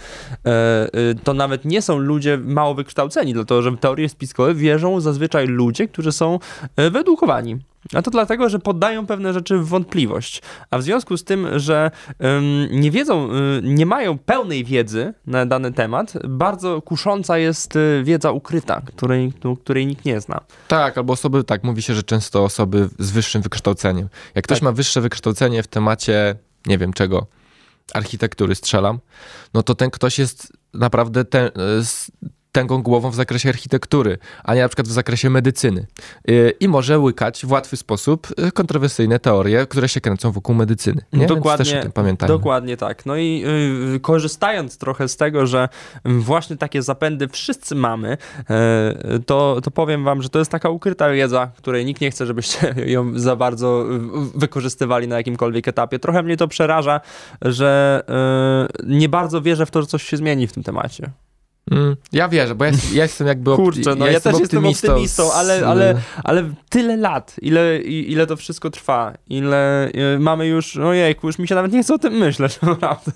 [0.44, 0.88] e, e,
[1.24, 5.88] to nawet nie są ludzie mało wykształceni, dlatego że w teorie spiskowe wierzą zazwyczaj ludzie,
[5.88, 6.38] którzy są
[6.76, 7.58] e, wyedukowani.
[7.92, 10.42] A to dlatego, że poddają pewne rzeczy w wątpliwość.
[10.70, 11.90] A w związku z tym, że
[12.24, 18.02] ym, nie wiedzą, y, nie mają pełnej wiedzy na dany temat, bardzo kusząca jest y,
[18.04, 19.32] wiedza ukryta, której,
[19.62, 20.40] której nikt nie zna.
[20.68, 24.08] Tak, albo osoby, tak, mówi się, że często osoby z wyższym wykształceniem.
[24.34, 24.64] Jak ktoś tak.
[24.64, 27.26] ma wyższe wykształcenie w temacie, nie wiem czego,
[27.94, 28.98] architektury strzelam,
[29.54, 31.50] no to ten ktoś jest naprawdę ten,
[32.54, 35.86] tęgą głową w zakresie architektury, a nie na przykład w zakresie medycyny.
[36.30, 41.02] Y, I może łykać w łatwy sposób y, kontrowersyjne teorie, które się kręcą wokół medycyny.
[41.12, 41.26] Nie?
[41.26, 42.34] Dokładnie, Więc też o tym pamiętajmy.
[42.34, 43.06] Dokładnie tak.
[43.06, 43.44] No i
[43.96, 45.68] y, korzystając trochę z tego, że
[46.04, 48.16] właśnie takie zapędy wszyscy mamy,
[49.16, 52.26] y, to, to powiem wam, że to jest taka ukryta wiedza, której nikt nie chce,
[52.26, 53.84] żebyście ją za bardzo
[54.34, 55.98] wykorzystywali na jakimkolwiek etapie.
[55.98, 57.00] Trochę mnie to przeraża,
[57.42, 58.02] że
[58.80, 61.10] y, nie bardzo wierzę w to, że coś się zmieni w tym temacie.
[61.70, 65.28] Mm, ja wierzę, bo ja, ja jestem jakby opty- Kurczę, no ja, też jestem optymistą,
[65.30, 70.76] z- ale, ale, ale tyle lat, ile, ile to wszystko trwa, ile y, mamy już,
[70.76, 73.12] ojejku, już mi się nawet nie chce o tym myśleć, naprawdę.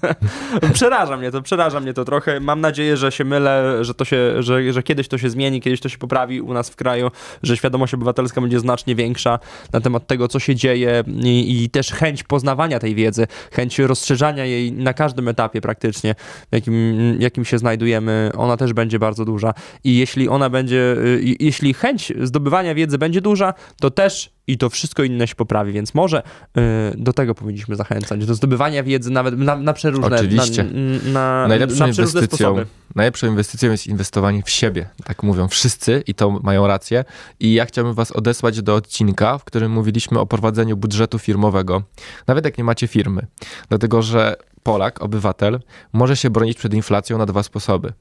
[0.72, 2.40] przeraża mnie to, przeraża mnie to trochę.
[2.40, 5.80] Mam nadzieję, że się mylę, że to się, że, że kiedyś to się zmieni, kiedyś
[5.80, 7.10] to się poprawi u nas w kraju,
[7.42, 9.38] że świadomość obywatelska będzie znacznie większa
[9.72, 14.44] na temat tego, co się dzieje i, i też chęć poznawania tej wiedzy, chęć rozszerzania
[14.44, 16.14] jej na każdym etapie praktycznie,
[16.52, 19.54] jakim, jakim się znajdujemy, ona też będzie bardzo duża.
[19.84, 24.70] I jeśli ona będzie, y, jeśli chęć zdobywania wiedzy będzie duża, to też i to
[24.70, 26.60] wszystko inne się poprawi, więc może y,
[26.96, 30.64] do tego powinniśmy zachęcać, do zdobywania wiedzy nawet na, na przeróżne, Oczywiście.
[30.64, 32.56] na, na, Najlepszą na inwestycją,
[32.94, 37.04] najlepszą inwestycją jest inwestowanie w siebie, tak mówią wszyscy i to mają rację.
[37.40, 41.82] I ja chciałbym was odesłać do odcinka, w którym mówiliśmy o prowadzeniu budżetu firmowego,
[42.26, 43.26] nawet jak nie macie firmy.
[43.68, 44.36] Dlatego, że
[44.68, 45.60] Polak, obywatel,
[45.92, 47.92] może się bronić przed inflacją na dwa sposoby.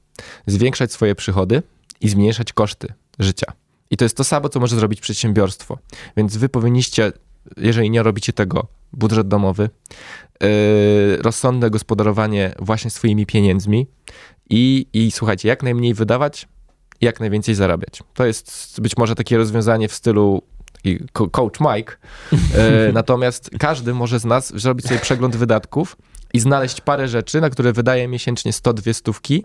[0.46, 1.62] Zwiększać swoje przychody
[2.00, 3.52] i zmniejszać koszty życia.
[3.90, 5.78] I to jest to samo, co może zrobić przedsiębiorstwo.
[6.16, 7.12] Więc wy powinniście,
[7.56, 9.70] jeżeli nie robicie tego, budżet domowy,
[10.40, 10.48] yy,
[11.16, 13.86] rozsądne gospodarowanie właśnie swoimi pieniędzmi
[14.50, 16.48] i, i słuchajcie, jak najmniej wydawać,
[17.00, 18.02] jak najwięcej zarabiać.
[18.14, 20.42] To jest być może takie rozwiązanie w stylu
[21.12, 21.96] coach Mike,
[22.54, 25.96] e, natomiast każdy może z nas zrobić sobie przegląd wydatków
[26.34, 29.44] i znaleźć parę rzeczy, na które wydaje miesięcznie 100-2 stówki,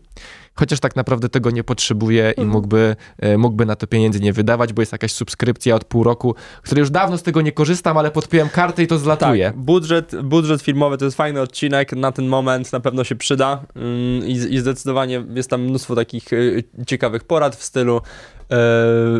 [0.56, 4.74] chociaż tak naprawdę tego nie potrzebuje i mógłby, e, mógłby na to pieniędzy nie wydawać,
[4.74, 8.12] bo jest jakaś subskrypcja od pół roku, której już dawno z tego nie korzystam, ale
[8.12, 9.45] podpiłem kartę i to zlatuje.
[9.45, 13.64] Tak, budżet, budżet filmowy to jest fajny odcinek, na ten moment na pewno się przyda
[13.76, 18.58] Ym, i, i zdecydowanie jest tam mnóstwo takich y, ciekawych porad w stylu e,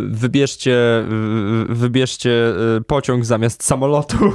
[0.08, 0.78] wybierzcie,
[1.70, 4.18] wybierzcie y, pociąg zamiast samolotu,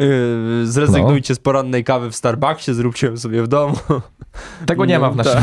[0.00, 3.76] Y, zrezygnujcie z porannej kawy w Starbucksie, zróbcie ją sobie w domu.
[4.66, 5.40] Tego nie ma w naszym...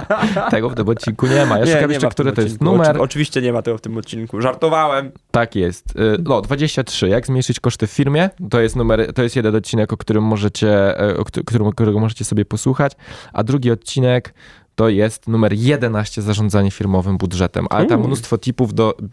[0.50, 1.58] tego w tym odcinku nie ma.
[1.58, 2.90] Ja szukam ma jeszcze, który to jest numer.
[2.90, 5.10] Oczy- oczywiście nie ma tego w tym odcinku, żartowałem.
[5.30, 5.96] Tak jest.
[5.96, 7.08] Y, No, 23.
[7.08, 8.30] Jak zmniejszyć koszty w firmie?
[8.50, 12.00] To jest numer, to jest jeden odcinek, o którym możecie, e, o któ- którym, którego
[12.00, 12.92] możecie sobie posłuchać,
[13.32, 14.34] a drugi odcinek
[14.74, 19.04] to jest numer 11 zarządzanie firmowym budżetem, ale tam mnóstwo tipów do e,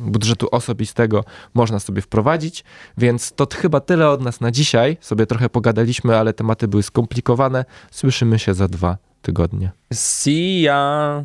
[0.00, 1.24] budżetu osobistego
[1.54, 2.64] można sobie wprowadzić,
[2.98, 4.96] więc to chyba tyle od nas na dzisiaj.
[5.00, 7.64] Sobie trochę pogadaliśmy, ale tematy były skomplikowane.
[7.90, 9.70] Słyszymy się za dwa tygodnie.
[9.94, 11.22] See ya.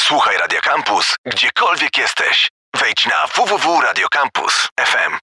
[0.00, 2.48] Słuchaj Radio Campus, gdziekolwiek jesteś.
[2.80, 5.18] Wejdź na www.radiocampus.fm.